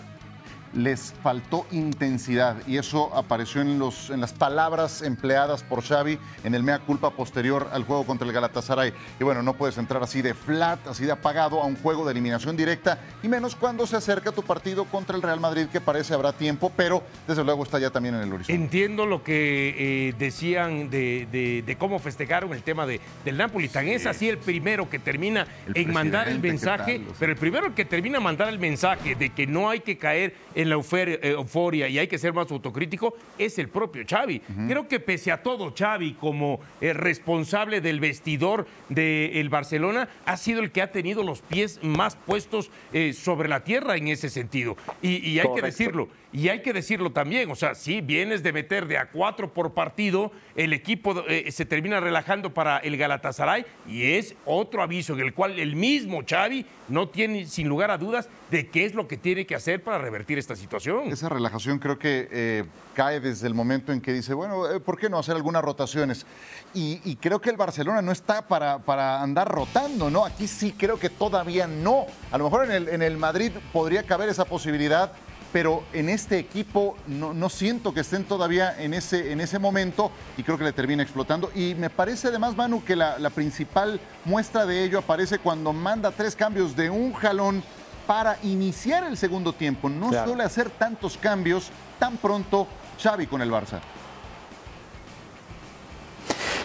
les 0.77 1.15
faltó 1.23 1.67
intensidad 1.71 2.57
y 2.67 2.77
eso 2.77 3.15
apareció 3.15 3.62
en, 3.62 3.79
los, 3.79 4.11
en 4.11 4.21
las 4.21 4.33
palabras 4.33 5.03
empleadas 5.03 5.62
por 5.62 5.83
Xavi 5.83 6.19
en 6.45 6.55
el 6.55 6.62
mea 6.62 6.79
culpa 6.81 7.11
posterior 7.11 7.69
al 7.73 7.85
juego 7.85 8.05
contra 8.05 8.27
el 8.27 8.33
Galatasaray. 8.33 8.93
Y 9.19 9.25
bueno, 9.25 9.43
no 9.43 9.55
puedes 9.55 9.79
entrar 9.79 10.03
así 10.03 10.23
de 10.23 10.35
flat, 10.35 10.87
así 10.87 11.05
de 11.05 11.12
apagado 11.12 11.62
a 11.62 11.67
un 11.67 11.77
juego 11.77 12.05
de 12.05 12.12
eliminación 12.12 12.57
directa 12.57 12.99
y 13.23 13.29
menos 13.29 13.57
cuando 13.57 13.87
se 13.87 13.97
acerca 13.97 14.33
tu 14.33 14.43
partido 14.43 14.85
contra 14.85 15.17
el 15.17 15.23
Real 15.23 15.41
Madrid 15.41 15.67
que 15.73 15.81
parece 15.81 16.12
habrá 16.12 16.33
tiempo, 16.33 16.71
pero 16.77 17.03
desde 17.27 17.43
luego 17.43 17.62
está 17.62 17.79
ya 17.79 17.91
también 17.91 18.15
en 18.17 18.23
el 18.23 18.33
horizonte. 18.33 18.53
Entiendo 18.53 19.07
lo 19.07 19.23
que 19.23 20.09
eh, 20.09 20.15
decían 20.19 20.91
de, 20.91 21.77
cómo 21.79 21.99
festejaron 21.99 22.53
el 22.53 22.62
tema 22.62 22.87
de, 22.87 23.01
del 23.25 23.39
Napoli. 23.39 23.69
Tan 23.69 23.89
es 23.89 24.07
así 24.07 24.29
el 24.29 24.39
primero 24.39 24.91
que 24.91 24.99
termina 24.99 25.47
en 25.75 25.93
mandar 25.93 26.29
el 26.29 26.41
mensaje, 26.41 27.01
pero 27.19 27.33
el 27.33 27.39
primero 27.39 27.75
que 27.75 27.85
termina 27.85 28.19
en 28.19 28.25
mandar 28.25 28.49
el 28.49 28.59
mensaje 28.59 29.15
de 29.15 29.31
que 29.31 29.47
no 29.47 29.71
hay 29.71 29.81
que 29.81 29.97
caer 29.97 30.35
en 30.55 30.66
la 30.69 30.77
eh, 30.77 31.19
euforia 31.23 31.89
y 31.89 31.99
hay 31.99 32.09
que 32.09 32.19
ser 32.19 32.33
más 32.33 32.51
autocrítico 32.51 33.15
es 33.39 33.59
el 33.59 33.69
propio 33.69 34.05
Xavi. 34.09 34.41
Creo 34.69 34.89
que 34.89 35.01
pese 35.01 35.33
a 35.33 35.43
todo, 35.43 35.73
Xavi 35.77 36.15
como 36.15 36.61
eh, 36.81 36.93
responsable 36.93 37.81
del 37.81 38.01
vestidor 38.01 38.67
del 38.89 39.49
Barcelona 39.49 40.09
ha 40.25 40.37
sido 40.37 40.61
el 40.61 40.71
que 40.71 40.83
ha 40.83 40.93
tenido 40.93 41.23
los 41.23 41.43
pies 41.43 41.81
más 41.83 42.17
puestos 42.17 42.71
eh, 42.93 43.13
sobre 43.13 43.49
la 43.49 43.65
tierra 43.65 43.97
en 43.97 44.09
ese 44.09 44.31
sentido. 44.31 44.77
Y, 45.03 45.39
hay 45.39 45.49
que 45.55 45.63
decirlo. 45.63 46.09
Y 46.33 46.49
hay 46.49 46.61
que 46.61 46.73
decirlo 46.73 47.13
también, 47.13 47.51
o 47.51 47.55
sea, 47.55 47.75
si 47.75 48.03
vienes 48.03 48.43
de 48.43 48.53
meter 48.53 48.87
de 48.87 48.99
a 48.99 49.09
cuatro 49.09 49.55
por 49.55 49.73
partido, 49.73 50.33
el 50.55 50.75
equipo 50.75 51.25
se 51.49 51.65
termina 51.65 51.99
relajando 51.99 52.53
para 52.53 52.79
el 52.79 52.97
Galatasaray 52.99 53.65
y 53.89 54.03
es 54.13 54.35
otro 54.45 54.83
aviso 54.83 55.15
en 55.15 55.21
el 55.21 55.33
cual 55.33 55.59
el 55.59 55.77
mismo 55.77 56.23
Xavi 56.29 56.67
no 56.89 57.09
tiene 57.09 57.47
sin 57.47 57.69
lugar 57.69 57.91
a 57.91 57.97
dudas 57.97 58.29
de 58.51 58.69
qué 58.69 58.85
es 58.85 58.95
lo 58.95 59.09
que 59.09 59.17
tiene 59.17 59.47
que 59.47 59.55
hacer 59.55 59.83
para 59.83 59.99
revertir 59.99 60.39
esta 60.39 60.55
situación. 60.55 61.09
Esa 61.09 61.29
relajación 61.29 61.79
creo 61.79 61.99
que 61.99 62.29
eh, 62.31 62.65
cae 62.95 63.21
desde 63.21 63.47
el 63.47 63.55
momento 63.55 63.93
en 63.93 64.01
que 64.01 64.13
dice, 64.13 64.35
bueno, 64.35 64.71
eh, 64.71 64.81
¿por 64.81 64.99
qué 64.99 65.11
no 65.11 65.19
hacer 65.19 65.35
algunas 65.35 65.63
rotaciones? 65.63 66.27
Y, 66.73 67.17
creo 67.17 67.41
que 67.41 67.51
el 67.51 67.57
Barcelona 67.57 68.03
no 68.03 68.13
está 68.13 68.47
para, 68.47 68.79
para, 68.79 69.23
andar 69.23 69.49
rotando, 69.49 70.11
¿no? 70.11 70.25
Aquí 70.25 70.47
sí 70.47 70.75
creo 70.77 70.99
que 70.99 71.09
todavía 71.09 71.67
no. 71.67 72.07
A 72.31 72.39
lo 72.39 72.45
mejor 72.45 72.67
en 72.67 72.73
el, 72.73 72.89
en 72.89 73.03
el 73.03 73.17
Madrid 73.17 73.51
podría 73.73 74.05
caber 74.05 74.29
esa 74.29 74.45
posibilidad, 74.45 75.13
pero 75.53 75.85
en 75.93 76.09
este 76.11 76.39
equipo 76.39 76.97
no, 77.07 77.49
siento 77.49 77.95
que 77.95 78.01
estén 78.01 78.25
todavía 78.25 78.77
en 78.79 78.93
ese, 78.93 79.33
en 79.33 79.41
ese 79.41 79.59
momento 79.59 80.13
y 80.37 80.43
creo 80.43 80.59
que 80.59 80.65
le 80.65 80.73
termina 80.73 81.03
explotando. 81.03 81.51
Y 81.55 81.75
me 81.75 81.89
parece 81.89 82.29
además, 82.29 82.55
Manu, 82.55 82.85
que 82.85 82.95
la 82.95 83.31
principal 83.31 83.99
muestra 84.25 84.67
de 84.67 84.85
ello 84.85 84.99
aparece 84.99 85.39
cuando 85.39 85.73
manda 85.73 86.11
tres 86.11 86.37
cambios 86.37 86.77
de 86.77 86.91
un 86.91 87.15
jalón 87.15 87.65
para 88.07 88.38
iniciar 88.42 89.05
el 89.05 89.16
segundo 89.16 89.53
tiempo. 89.53 89.88
No 89.88 90.11
suele 90.11 90.45
hacer 90.45 90.71
tantos 90.71 91.16
cambios 91.16 91.71
tan 91.99 92.16
pronto 92.16 92.66
Xavi 93.03 93.27
con 93.27 93.42
el 93.42 93.51
Barça. 93.51 93.81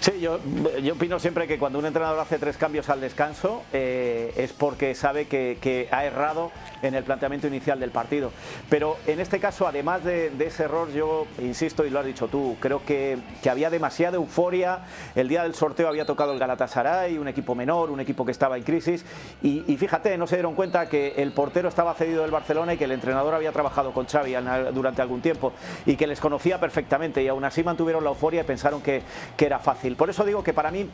Sí, 0.01 0.19
yo, 0.19 0.39
yo 0.81 0.95
opino 0.95 1.19
siempre 1.19 1.47
que 1.47 1.59
cuando 1.59 1.77
un 1.77 1.85
entrenador 1.85 2.17
hace 2.17 2.39
tres 2.39 2.57
cambios 2.57 2.89
al 2.89 2.99
descanso 3.01 3.61
eh, 3.71 4.33
es 4.35 4.51
porque 4.51 4.95
sabe 4.95 5.27
que, 5.27 5.87
ha 5.91 6.05
errado 6.05 6.51
en 6.81 6.95
el 6.95 7.03
planteamiento 7.03 7.45
inicial 7.45 7.79
del 7.79 7.91
partido. 7.91 8.31
Pero 8.67 8.97
en 9.05 9.19
este 9.19 9.39
caso, 9.39 9.67
además 9.67 10.03
de, 10.03 10.31
ese 10.39 10.63
error, 10.63 10.91
yo 10.91 11.27
insisto, 11.39 11.85
y 11.85 11.91
lo 11.91 11.99
has 11.99 12.07
dicho 12.07 12.29
tú, 12.29 12.57
creo 12.59 12.83
que, 12.83 13.19
había 13.47 13.69
demasiada 13.69 14.15
euforia. 14.15 14.79
El 15.13 15.27
día 15.27 15.43
del 15.43 15.53
sorteo 15.53 15.87
había 15.87 16.05
tocado 16.05 16.33
el 16.33 16.39
Galatasaray, 16.39 17.19
un 17.19 17.27
equipo 17.27 17.53
menor, 17.53 17.91
un 17.91 17.99
equipo 17.99 18.25
que 18.25 18.31
estaba 18.31 18.57
en 18.57 18.63
crisis. 18.63 19.05
Y, 19.43 19.71
y 19.71 19.77
fíjate, 19.77 20.17
no 20.17 20.25
se 20.25 20.35
dieron 20.37 20.55
cuenta 20.55 20.89
que 20.89 21.13
el 21.17 21.31
portero 21.31 21.69
estaba 21.69 21.93
cedido 21.93 22.23
del 22.23 22.31
Barcelona 22.31 22.73
y 22.73 22.77
que 22.77 22.85
el 22.85 22.91
entrenador 22.93 23.35
había 23.35 23.51
trabajado 23.51 23.93
con 23.93 24.07
Xavi 24.07 24.33
durante 24.73 25.03
algún 25.03 25.21
tiempo 25.21 25.53
y 25.85 25.95
que 25.95 26.07
les 26.07 26.19
conocía 26.19 26.59
perfectamente. 26.59 27.21
Y 27.21 27.27
aún 27.27 27.45
así 27.45 27.63
mantuvieron 27.63 28.03
la 28.03 28.09
euforia 28.09 28.41
y 28.41 28.45
pensaron 28.45 28.81
que, 28.81 29.03
que 29.37 29.45
era 29.45 29.59
fácil. 29.59 29.90
Por 29.95 30.09
eso 30.09 30.23
digo 30.25 30.43
que 30.43 30.53
para 30.53 30.71
mí 30.71 30.87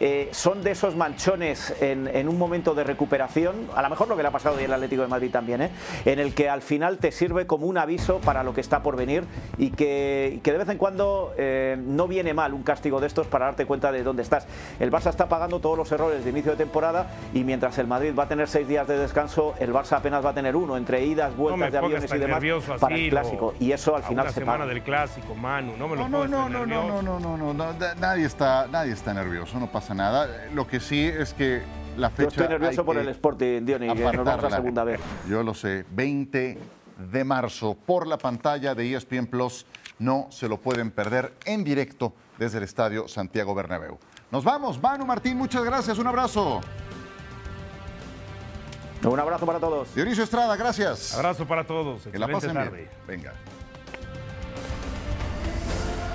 eh, 0.00 0.28
son 0.32 0.62
de 0.62 0.72
esos 0.72 0.96
manchones 0.96 1.74
en, 1.80 2.28
un 2.28 2.38
momento 2.38 2.74
de 2.74 2.84
recuperación, 2.84 3.68
a 3.74 3.82
lo 3.82 3.90
mejor 3.90 4.08
lo 4.08 4.16
que 4.16 4.22
le 4.22 4.28
ha 4.28 4.32
pasado 4.32 4.56
hoy 4.56 4.64
el 4.64 4.72
Atlético 4.72 5.02
de 5.02 5.08
Madrid 5.08 5.30
también, 5.30 5.62
¿eh? 5.62 5.70
en 6.04 6.18
el 6.18 6.34
que 6.34 6.48
al 6.48 6.62
final 6.62 6.98
te 6.98 7.12
sirve 7.12 7.46
como 7.46 7.66
un 7.66 7.78
aviso 7.78 8.20
para 8.20 8.42
lo 8.42 8.54
que 8.54 8.60
está 8.60 8.82
por 8.82 8.96
venir 8.96 9.24
y 9.58 9.70
que, 9.70 10.40
de 10.42 10.58
vez 10.58 10.68
en 10.68 10.78
cuando 10.78 11.32
eh, 11.36 11.76
no 11.78 12.08
viene 12.08 12.34
mal 12.34 12.54
un 12.54 12.62
castigo 12.62 13.00
de 13.00 13.06
estos 13.06 13.26
para 13.26 13.46
darte 13.46 13.66
cuenta 13.66 13.92
de 13.92 14.02
dónde 14.02 14.22
estás. 14.22 14.46
El 14.80 14.90
Barça 14.90 15.10
está 15.10 15.28
pagando 15.28 15.60
todos 15.60 15.76
los 15.76 15.90
errores 15.92 16.24
de 16.24 16.30
inicio 16.30 16.52
de 16.52 16.56
temporada 16.56 17.06
y 17.32 17.44
mientras 17.44 17.78
el 17.78 17.86
Madrid 17.86 18.12
va 18.18 18.24
a 18.24 18.28
tener 18.28 18.48
seis 18.48 18.68
días 18.68 18.86
de 18.86 18.98
descanso, 18.98 19.54
el 19.58 19.72
Barça 19.72 19.98
apenas 19.98 20.24
va 20.24 20.30
a 20.30 20.34
tener 20.34 20.56
uno, 20.56 20.76
entre 20.76 21.04
idas, 21.04 21.36
vueltas 21.36 21.72
de 21.72 21.78
aviones 21.78 22.12
y 22.12 22.18
demás 22.18 22.42
para 22.80 22.94
el 22.94 23.10
clásico. 23.10 23.54
Y 23.60 23.72
eso 23.72 23.96
al 23.96 24.02
final 24.02 24.28
se 24.28 24.40
semana 24.40 24.66
del 24.66 24.82
clásico, 24.82 25.34
Manu, 25.34 25.76
no 25.76 25.88
me 25.88 25.96
lo 25.96 26.08
no, 26.08 26.26
no, 26.26 26.48
no, 26.48 26.66
no, 26.66 27.02
no, 27.02 27.20
no, 27.20 27.36
no, 27.36 27.54
no, 27.54 27.72
nadie 27.98 28.26
está, 28.26 28.66
nadie 28.70 28.92
está 28.92 29.14
nervioso, 29.14 29.58
no 29.58 29.66
pasa 29.66 29.85
nada. 29.94 30.48
Lo 30.52 30.66
que 30.66 30.80
sí 30.80 31.04
es 31.04 31.34
que 31.34 31.62
la 31.96 32.10
fecha. 32.10 32.22
Yo 32.22 32.28
estoy 32.28 32.48
nervioso 32.48 32.84
por 32.84 32.96
el 32.96 33.08
Sporting, 33.08 33.64
Diony, 33.64 33.88
que 33.88 34.02
nos 34.02 34.24
vamos 34.24 34.44
a 34.44 34.56
segunda 34.56 34.84
vez. 34.84 35.00
Yo 35.28 35.42
lo 35.42 35.54
sé. 35.54 35.84
20 35.90 36.58
de 37.12 37.24
marzo 37.24 37.74
por 37.74 38.06
la 38.06 38.18
pantalla 38.18 38.74
de 38.74 38.94
ESPN 38.94 39.26
Plus. 39.26 39.66
No 39.98 40.26
se 40.30 40.48
lo 40.48 40.58
pueden 40.58 40.90
perder 40.90 41.32
en 41.44 41.64
directo 41.64 42.12
desde 42.38 42.58
el 42.58 42.64
Estadio 42.64 43.08
Santiago 43.08 43.54
Bernabéu. 43.54 43.98
Nos 44.30 44.44
vamos. 44.44 44.80
Manu 44.80 45.06
Martín, 45.06 45.38
muchas 45.38 45.64
gracias. 45.64 45.98
Un 45.98 46.06
abrazo. 46.06 46.60
Un 49.04 49.20
abrazo 49.20 49.46
para 49.46 49.60
todos. 49.60 49.94
Dionisio 49.94 50.24
Estrada, 50.24 50.56
gracias. 50.56 51.14
Abrazo 51.14 51.46
para 51.46 51.64
todos. 51.64 52.06
Que 52.08 52.18
la 52.18 52.26
pasen 52.28 52.52
bien. 52.52 52.88
Venga. 53.06 53.32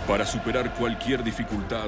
Para 0.07 0.25
superar 0.25 0.73
cualquier 0.75 1.23
dificultad, 1.23 1.87